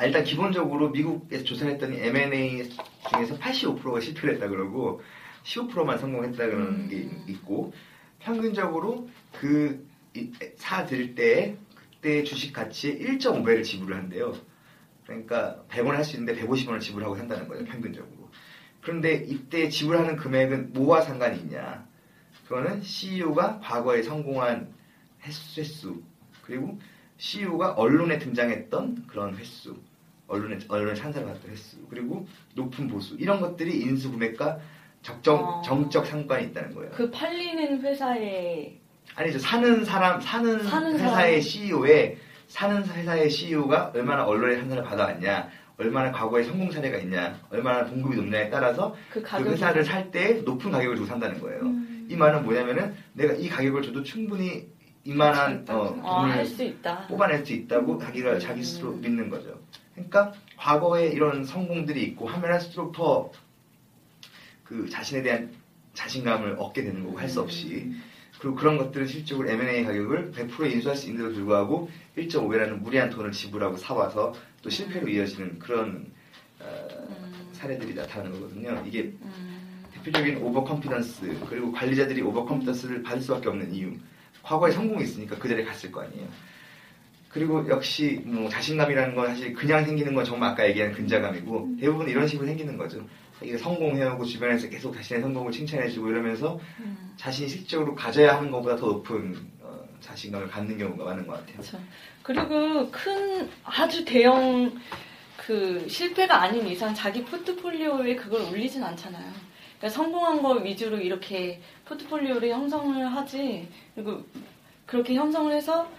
아, 0.00 0.06
일단 0.06 0.24
기본적으로 0.24 0.88
미국에서 0.88 1.44
조사를 1.44 1.74
했더니 1.74 2.00
M&A 2.00 2.70
중에서 3.10 3.36
85%가 3.38 4.00
실패를 4.00 4.36
했다 4.36 4.48
그러고 4.48 5.02
15%만 5.42 5.98
성공했다 5.98 6.46
그러는 6.46 6.88
게 6.88 7.10
있고 7.30 7.74
평균적으로 8.18 9.10
그 9.38 9.86
사들 10.56 11.14
때 11.14 11.54
그때 11.74 12.24
주식 12.24 12.54
가치의 12.54 12.98
1.5배를 12.98 13.62
지불을 13.62 13.94
한대요. 13.94 14.34
그러니까 15.04 15.62
100원 15.68 15.88
할수 15.88 16.16
있는데 16.16 16.40
150원을 16.40 16.80
지불하고 16.80 17.16
산다는 17.16 17.46
거예요, 17.46 17.66
평균적으로. 17.66 18.30
그런데 18.80 19.16
이때 19.28 19.68
지불하는 19.68 20.16
금액은 20.16 20.72
뭐와 20.72 21.02
상관이 21.02 21.40
있냐? 21.40 21.86
그거는 22.48 22.80
CEO가 22.80 23.60
과거에 23.60 24.02
성공한 24.02 24.72
횟수, 25.24 25.60
횟수 25.60 26.02
그리고 26.40 26.78
CEO가 27.18 27.72
언론에 27.72 28.18
등장했던 28.18 29.06
그런 29.06 29.36
횟수, 29.36 29.76
언론에 30.30 30.58
언론에 30.68 30.94
찬사를 30.94 31.26
받던 31.26 31.50
횟수, 31.50 31.76
그리고 31.90 32.26
높은 32.54 32.86
보수 32.88 33.16
이런 33.18 33.40
것들이 33.40 33.80
인수 33.80 34.12
금액과 34.12 34.58
적정 35.02 35.36
어. 35.44 35.62
정적 35.62 36.06
상관이 36.06 36.46
있다는 36.46 36.74
거예요. 36.74 36.92
그 36.94 37.10
팔리는 37.10 37.80
회사에 37.82 38.78
아니죠. 39.16 39.38
사는 39.40 39.84
사람, 39.84 40.20
사는, 40.20 40.62
사는 40.62 40.92
회사의 40.94 41.40
사람. 41.40 41.40
CEO에, 41.40 42.16
사는 42.46 42.84
회사의 42.84 43.28
CEO가 43.28 43.90
얼마나 43.94 44.24
언론의 44.24 44.58
한사를 44.58 44.82
받아왔냐, 44.84 45.48
얼마나 45.78 46.12
과거에 46.12 46.44
성공 46.44 46.70
사례가 46.70 46.98
있냐, 46.98 47.40
얼마나 47.50 47.84
동급이 47.86 48.14
높냐에 48.16 48.50
따라서 48.50 48.94
그 49.10 49.20
그 49.22 49.42
회사를 49.50 49.84
살 49.84 50.10
때 50.12 50.34
높은 50.44 50.70
가격을 50.70 50.94
주고 50.96 51.08
산다는 51.08 51.40
거예요. 51.40 51.62
이 52.08 52.14
말은 52.16 52.44
뭐냐면은 52.44 52.94
내가 53.14 53.32
이 53.34 53.48
가격을 53.48 53.82
줘도 53.82 54.02
충분히 54.02 54.68
이만한 55.04 55.64
어, 55.70 55.98
아, 56.04 56.20
돈을 56.22 56.34
할수 56.36 56.62
있다. 56.62 57.06
뽑아낼 57.08 57.44
수 57.46 57.52
있다고 57.54 57.98
자기가 57.98 58.38
자기 58.38 58.62
스스로 58.62 58.92
믿는 58.92 59.30
거죠. 59.30 59.58
그러니까 60.08 60.32
과거에 60.56 61.08
이런 61.08 61.44
성공들이 61.44 62.02
있고 62.02 62.26
하면 62.28 62.52
할수록 62.52 62.92
더 62.92 63.32
그 64.70 64.88
자신에 64.88 65.22
대한 65.22 65.50
자신감을 65.94 66.54
얻게 66.56 66.84
되는 66.84 67.02
거고 67.04 67.18
할 67.18 67.28
수 67.28 67.40
없이. 67.40 67.92
그리고 68.38 68.54
그런 68.54 68.78
것들은 68.78 69.04
실질적으로 69.06 69.50
M&A 69.50 69.84
가격을 69.84 70.30
100% 70.30 70.70
인수할 70.72 70.96
수 70.96 71.08
있는데도 71.08 71.34
불구하고 71.34 71.90
1.5배라는 72.16 72.78
무리한 72.80 73.10
돈을 73.10 73.32
지불하고 73.32 73.76
사와서 73.76 74.32
또 74.62 74.70
실패로 74.70 75.08
이어지는 75.08 75.58
그런 75.58 76.06
어, 76.60 76.88
사례들이 77.52 77.94
나타나는 77.94 78.30
거거든요. 78.32 78.82
이게 78.86 79.12
음, 79.22 79.84
대표적인 79.92 80.36
overconfidence 80.38 81.46
그리고 81.50 81.72
관리자들이 81.72 82.22
overconfidence를 82.22 83.02
받을 83.02 83.20
수밖에 83.20 83.48
없는 83.48 83.74
이유. 83.74 83.92
과거에 84.42 84.70
성공이 84.70 85.02
있으니까 85.02 85.36
그 85.36 85.48
자리에 85.48 85.64
갔을 85.64 85.90
거 85.90 86.02
아니에요 86.02 86.28
그리고 87.30 87.66
역시 87.68 88.20
뭐 88.24 88.48
자신감이라는 88.48 89.14
건 89.14 89.28
사실 89.28 89.52
그냥 89.54 89.84
생기는 89.84 90.14
건 90.14 90.24
정말 90.24 90.50
아까 90.50 90.68
얘기한 90.68 90.92
근자감이고 90.92 91.76
대부분 91.80 92.08
이런 92.08 92.26
식으로 92.26 92.46
생기는 92.46 92.76
거죠 92.76 93.04
자기가 93.38 93.58
성공해오고 93.58 94.24
주변에서 94.24 94.68
계속 94.68 94.94
자신의 94.94 95.22
성공을 95.22 95.52
칭찬해주고 95.52 96.08
이러면서 96.08 96.60
음. 96.80 97.14
자신이 97.16 97.48
실질적으로 97.48 97.94
가져야 97.94 98.36
하는 98.36 98.50
것보다 98.50 98.76
더 98.76 98.86
높은 98.86 99.36
어, 99.62 99.84
자신감을 100.00 100.48
갖는 100.48 100.76
경우가 100.76 101.04
많은 101.04 101.26
것 101.26 101.34
같아요 101.34 101.56
그렇죠. 101.56 101.80
그리고 102.22 102.90
큰 102.90 103.48
아주 103.64 104.04
대형 104.04 104.72
그 105.36 105.88
실패가 105.88 106.42
아닌 106.42 106.66
이상 106.66 106.94
자기 106.94 107.24
포트폴리오에 107.24 108.14
그걸 108.16 108.42
올리진 108.42 108.84
않잖아요. 108.84 109.32
그러니까 109.78 109.88
성공한 109.88 110.42
거 110.42 110.52
위주로 110.54 110.98
이렇게 110.98 111.60
포트폴리오를 111.86 112.50
형성을 112.50 113.06
하지. 113.06 113.68
그리고 113.94 114.22
그렇게 114.84 115.14
형성을 115.14 115.50
해서 115.52 115.90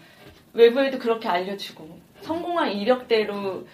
외부에도 0.53 0.99
그렇게 0.99 1.27
알려주고 1.27 1.99
성공한 2.21 2.71
이력대로 2.71 3.67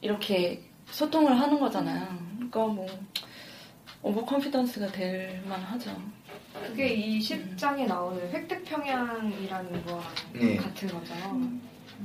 이렇게 0.00 0.62
소통을 0.86 1.38
하는 1.38 1.58
거잖아요. 1.58 2.06
그러니까 2.36 2.66
뭐 2.66 2.86
오버 4.02 4.24
컨피던스가 4.24 4.88
될 4.88 5.42
만하죠. 5.46 5.90
그게 6.66 6.88
이 6.88 7.18
10장에 7.18 7.86
나오는 7.86 8.30
획득 8.30 8.64
평양이라는 8.64 9.84
거와 9.86 10.02
네. 10.32 10.56
같은 10.56 10.88
거죠. 10.88 11.14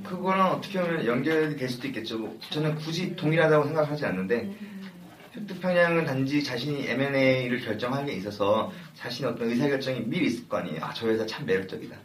그거랑 0.03 0.51
어떻게 0.51 0.81
보면 0.81 1.05
연결이 1.05 1.55
될 1.55 1.67
수도 1.67 1.87
있겠죠 1.87 2.19
뭐 2.19 2.39
저는 2.51 2.75
굳이 2.75 3.15
동일하다고 3.15 3.65
생각하지 3.65 4.05
않는데 4.05 4.49
획득 5.35 5.59
평양은 5.59 6.05
단지 6.05 6.43
자신이 6.43 6.87
M&A를 6.87 7.59
결정하는 7.59 8.05
게 8.05 8.13
있어서 8.13 8.71
자신의 8.95 9.31
어떤 9.31 9.49
의사결정이 9.49 10.01
미리 10.05 10.27
있을 10.27 10.47
거 10.47 10.57
아니에요. 10.57 10.83
아, 10.83 10.93
저 10.93 11.07
회사 11.07 11.25
참 11.25 11.45
매력적이다. 11.45 11.95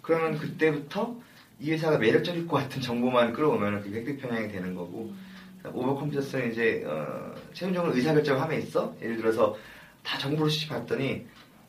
그러면 0.00 0.38
그때부터 0.38 1.16
이 1.62 1.70
회사가 1.70 1.96
매력적일 1.98 2.48
것 2.48 2.56
같은 2.56 2.80
정보만 2.82 3.32
끌어오면 3.32 3.82
그게 3.82 3.98
획득평양이 4.00 4.48
되는 4.48 4.74
거고 4.74 5.12
오버컴퓨터스는 5.64 6.50
이제 6.50 6.82
어, 6.84 7.32
최종적으로 7.52 7.94
의사결정을 7.94 8.40
함에 8.42 8.58
있어 8.58 8.96
예를 9.00 9.16
들어서 9.16 9.56
다 10.02 10.18
정보를 10.18 10.50
수집했더니 10.50 11.24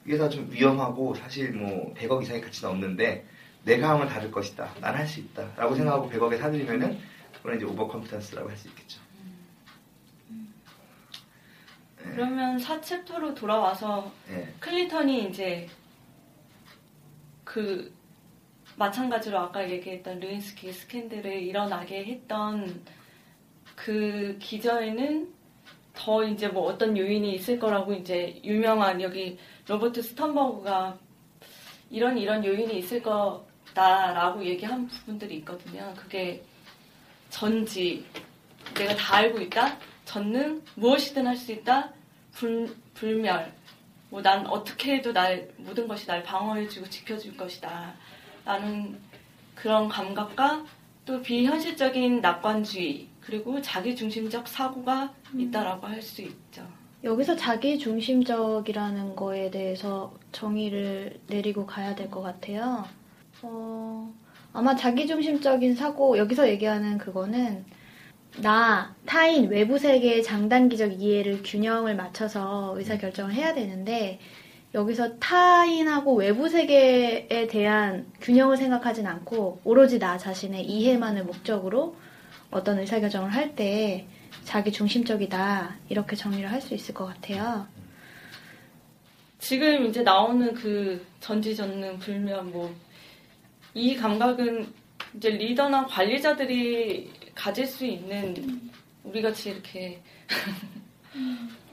이 0.08 0.12
회사 0.12 0.28
좀 0.28 0.48
위험하고 0.50 1.14
사실 1.14 1.52
뭐 1.52 1.94
100억 1.94 2.24
이상의 2.24 2.42
가치는 2.42 2.72
없는데 2.74 3.24
내가 3.66 3.92
하면 3.92 4.08
다를 4.10 4.32
것이다. 4.32 4.74
난 4.82 4.96
할 4.96 5.08
수 5.08 5.20
있다. 5.20 5.48
라고 5.56 5.76
생각하고 5.76 6.10
100억에 6.10 6.38
사들이면은 6.40 6.98
그건 7.38 7.56
이제 7.56 7.66
오버컴퓨터스라고 7.66 8.50
할 8.50 8.58
수 8.58 8.68
있겠죠. 8.70 9.00
그러면 11.98 12.58
4챕터로 12.58 13.34
돌아와서 13.36 14.12
예. 14.30 14.54
클린턴이 14.60 15.30
이제 15.30 15.70
그 17.46 17.94
마찬가지로 18.76 19.38
아까 19.38 19.70
얘기했던 19.70 20.20
루인스키 20.20 20.72
스캔들을 20.72 21.32
일어나게 21.42 22.06
했던 22.06 22.84
그 23.76 24.38
기저에는 24.40 25.34
더 25.94 26.24
이제 26.24 26.48
뭐 26.48 26.64
어떤 26.64 26.98
요인이 26.98 27.34
있을 27.36 27.60
거라고 27.60 27.94
이제 27.94 28.40
유명한 28.44 29.02
여기 29.02 29.38
로버트 29.68 30.02
스턴버그가 30.02 30.98
이런 31.92 32.18
이런 32.18 32.44
요인이 32.44 32.78
있을 32.80 33.04
거다라고 33.04 34.44
얘기한 34.44 34.88
부분들이 34.88 35.36
있거든요. 35.38 35.94
그게 35.96 36.44
전지 37.30 38.06
내가 38.74 38.96
다 38.96 39.18
알고 39.18 39.40
있다. 39.42 39.78
전능 40.06 40.62
무엇이든 40.76 41.28
할 41.28 41.36
수 41.38 41.52
있다. 41.52 41.92
불, 42.32 42.76
불멸 42.96 43.54
뭐 44.10 44.22
난 44.22 44.46
어떻게 44.48 44.96
해도 44.96 45.12
날 45.12 45.50
모든 45.58 45.88
것이 45.88 46.06
날 46.08 46.24
방어해주고 46.24 46.90
지켜줄 46.90 47.38
것이다. 47.38 47.94
라는 48.46 48.98
그런 49.56 49.88
감각과 49.88 50.66
또 51.06 51.22
비현실적인 51.22 52.22
낙관주의 52.22 53.08
그리고 53.22 53.62
자기중심적 53.62 54.48
사고가 54.48 55.14
있다라고 55.38 55.88
할 55.88 56.02
수 56.02 56.22
있죠. 56.22 56.66
여기서 57.04 57.36
자기 57.36 57.78
중심적이라는 57.80 59.16
거에 59.16 59.52
대해서 59.52 60.14
정의를 60.32 61.20
내리고 61.28 61.66
가야 61.66 61.96
될 61.96 62.10
것 62.10 62.22
같아요. 62.22 62.86
어, 63.42 64.14
아마 64.54 64.76
자기 64.76 65.06
중심적인 65.08 65.76
사고, 65.76 66.18
여기서 66.18 66.48
얘기하는 66.50 66.98
그거는 66.98 67.66
나, 68.42 68.96
타인, 69.06 69.50
외부 69.50 69.78
세계의 69.78 70.24
장단기적 70.24 71.02
이해를 71.02 71.44
균형을 71.44 71.96
맞춰서 71.96 72.74
의사결정을 72.78 73.34
해야 73.34 73.54
되는데, 73.54 74.20
여기서 74.74 75.18
타인하고 75.18 76.16
외부 76.16 76.50
세계에 76.50 77.48
대한 77.48 78.12
균형을 78.22 78.58
생각하진 78.58 79.06
않고, 79.08 79.62
오로지 79.64 80.00
나 80.00 80.18
자신의 80.18 80.66
이해만을 80.66 81.26
목적으로 81.26 81.96
어떤 82.52 82.80
의사결정을 82.80 83.30
할 83.34 83.56
때, 83.56 84.08
자기 84.46 84.72
중심적이다 84.72 85.76
이렇게 85.90 86.16
정리를 86.16 86.52
할 86.52 86.60
수 86.62 86.74
있을 86.74 86.94
것 86.94 87.06
같아요. 87.06 87.68
지금 89.40 89.86
이제 89.86 90.02
나오는 90.02 90.54
그 90.54 91.06
전지전능 91.20 92.00
불면 92.00 92.52
뭐 92.52 92.74
이 93.76 93.96
감각은 93.96 94.72
이제 95.16 95.30
리더나 95.30 95.86
관리자들이 95.88 97.12
가질 97.34 97.66
수 97.66 97.86
있는 97.86 98.70
우리 99.04 99.22
같이 99.22 99.50
이렇게 99.50 100.02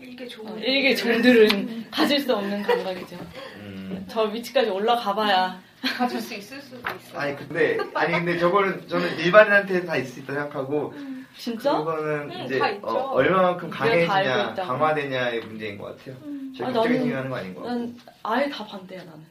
이게 0.00 0.26
좋은 0.26 0.52
어, 0.52 0.56
일개 0.58 0.94
종들은 0.94 1.86
가질 1.90 2.20
수 2.20 2.34
없는 2.34 2.62
감각이죠. 2.62 3.16
음. 3.56 4.06
저 4.08 4.22
위치까지 4.22 4.70
올라가봐야 4.70 5.60
가질 5.96 6.20
수 6.20 6.34
있을 6.34 6.60
수도 6.60 6.78
있어. 6.96 7.18
아니 7.18 7.36
근데 7.36 7.78
아니 7.94 8.12
근데 8.12 8.38
저거는 8.38 8.86
저는 8.88 9.18
일반인한테 9.18 9.84
다 9.84 9.96
있을 9.96 10.12
수 10.12 10.20
있다 10.20 10.32
생각하고 10.34 10.94
진짜? 11.36 11.76
그거는 11.78 12.30
응, 12.32 12.44
이제 12.44 12.58
다 12.58 12.70
있죠. 12.70 12.86
어, 12.86 13.12
얼마만큼 13.12 13.70
강해지냐. 13.70 14.54
강화되냐의 14.54 15.40
문제인 15.40 15.78
것 15.78 15.96
같아요. 15.96 16.16
저 16.56 16.64
아, 16.64 16.66
극적인 16.68 16.92
나는- 16.92 17.02
생각하는 17.02 17.30
거 17.30 17.36
아닌 17.36 17.54
것 17.54 17.62
같고. 17.62 17.76
난 17.78 17.96
아예 18.22 18.48
다 18.50 18.66
반대야 18.66 19.04
나는. 19.04 19.24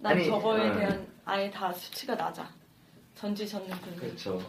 난 0.00 0.12
아니, 0.14 0.26
저거에 0.26 0.68
어. 0.68 0.72
대한 0.76 1.06
아예 1.24 1.50
다 1.50 1.72
수치가 1.72 2.14
낮아. 2.16 2.48
던지셨는 3.22 3.68
분들. 3.68 4.00
그렇죠. 4.08 4.42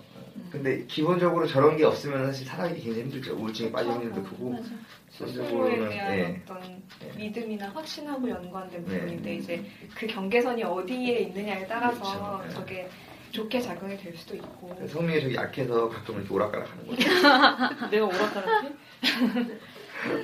근데 0.51 0.83
기본적으로 0.85 1.45
저런 1.45 1.77
게 1.77 1.85
없으면 1.85 2.25
사실 2.25 2.45
살아가기 2.47 2.81
굉장히 2.81 3.03
힘들죠. 3.03 3.35
우울증에 3.35 3.71
빠지는 3.71 4.01
일도. 4.01 4.23
크고. 4.23 4.63
스스로에 5.11 5.89
대한 5.89 6.17
예. 6.17 6.41
어떤 6.43 6.81
네. 6.99 7.11
믿음이나 7.15 7.69
확신하고 7.69 8.27
연관된 8.27 8.83
네. 8.85 8.99
부분인데 8.99 9.35
이제 9.35 9.63
그 9.93 10.07
경계선이 10.07 10.63
어디에 10.63 11.19
있느냐에 11.19 11.67
따라서 11.67 12.39
그렇죠. 12.39 12.47
네. 12.47 12.49
저게 12.49 12.89
좋게 13.29 13.61
작용이 13.61 13.95
될 13.97 14.15
수도 14.17 14.35
있고 14.35 14.75
성민이 14.87 15.21
저기 15.21 15.35
약해서 15.35 15.87
가끔 15.87 16.15
이렇게 16.15 16.33
오락가락 16.33 16.71
하는 16.71 16.87
거죠. 16.87 17.09
내가 17.91 18.05
오락가락해? 18.05 18.69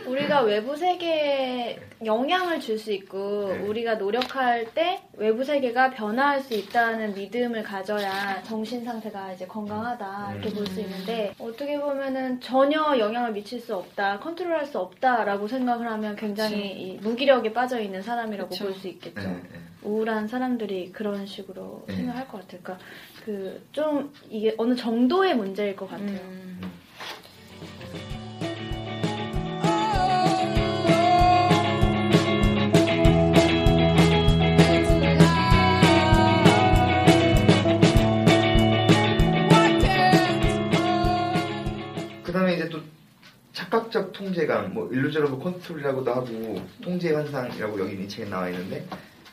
우리가 0.06 0.42
외부 0.42 0.76
세계에 0.76 1.80
영향을 2.06 2.60
줄 2.60 2.78
수 2.80 2.92
있고 2.94 3.50
네. 3.54 3.60
우리가 3.60 3.96
노력할 3.96 4.74
때 4.74 5.02
외부 5.18 5.44
세계가 5.44 5.92
변화할 5.92 6.40
수 6.40 6.54
있다는 6.54 7.14
믿음을 7.14 7.62
가져야 7.64 8.42
정신 8.44 8.84
상태가 8.86 9.34
이제 9.34 9.46
건강하다 9.46 10.34
이렇게 10.34 10.50
음. 10.50 10.54
볼수 10.56 10.80
있는데 10.80 11.34
어떻게 11.40 11.78
보면은 11.80 12.40
전혀 12.40 12.98
영향을 12.98 13.34
미칠 13.34 13.60
수 13.60 13.76
없다 13.76 14.20
컨트롤할 14.20 14.66
수 14.66 14.80
없다라고 14.80 15.48
생각을 15.48 15.90
하면 15.92 16.16
굉장히 16.16 16.72
이 16.72 16.98
무기력에 16.98 17.52
빠져 17.54 17.80
있는 17.82 18.02
사람이라고. 18.02 18.56
볼 18.56 18.74
수 18.74 18.88
있겠죠. 18.88 19.22
네, 19.22 19.28
네. 19.52 19.60
우울한 19.84 20.28
사람들이 20.28 20.92
그런 20.92 21.26
식으로 21.26 21.84
네. 21.88 21.96
생각할 21.96 22.28
것 22.28 22.42
같아요. 22.42 22.62
그러니까 22.64 22.86
그 23.26 23.62
좀 23.72 24.12
이게 24.30 24.54
어느 24.58 24.76
정도의 24.76 25.36
문제일 25.36 25.76
것 25.76 25.90
같아요. 25.90 26.08
음. 26.10 26.62
착각적 43.70 44.14
통제감, 44.14 44.74
뭐 44.74 44.90
illusion 44.92 45.29
of 45.29 45.38
control이라고도 45.38 46.12
하고 46.12 46.62
통제 46.82 47.14
환상이라고 47.14 47.80
여기 47.80 48.04
이 48.04 48.08
책에 48.08 48.28
나와 48.28 48.50
있는데 48.50 48.86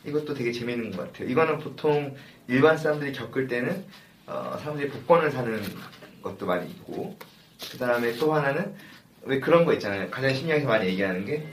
이것도 0.04 0.34
되게 0.34 0.52
재미있는 0.52 0.90
것 0.92 1.06
같아요. 1.06 1.28
이거는 1.28 1.58
보통 1.58 2.14
일반 2.46 2.76
사람들이 2.76 3.12
겪을 3.12 3.48
때는 3.48 3.84
어, 4.26 4.56
사람들이 4.60 4.90
복권을 4.90 5.30
사는 5.30 5.62
것도 6.22 6.44
많이 6.46 6.70
있고 6.70 7.16
그 7.70 7.78
다음에 7.78 8.12
또 8.16 8.34
하나는 8.34 8.74
왜 9.22 9.40
그런 9.40 9.64
거 9.64 9.72
있잖아요. 9.72 10.10
가장 10.10 10.32
심리학에서 10.34 10.68
많이 10.68 10.86
얘기하는 10.88 11.24
게 11.24 11.50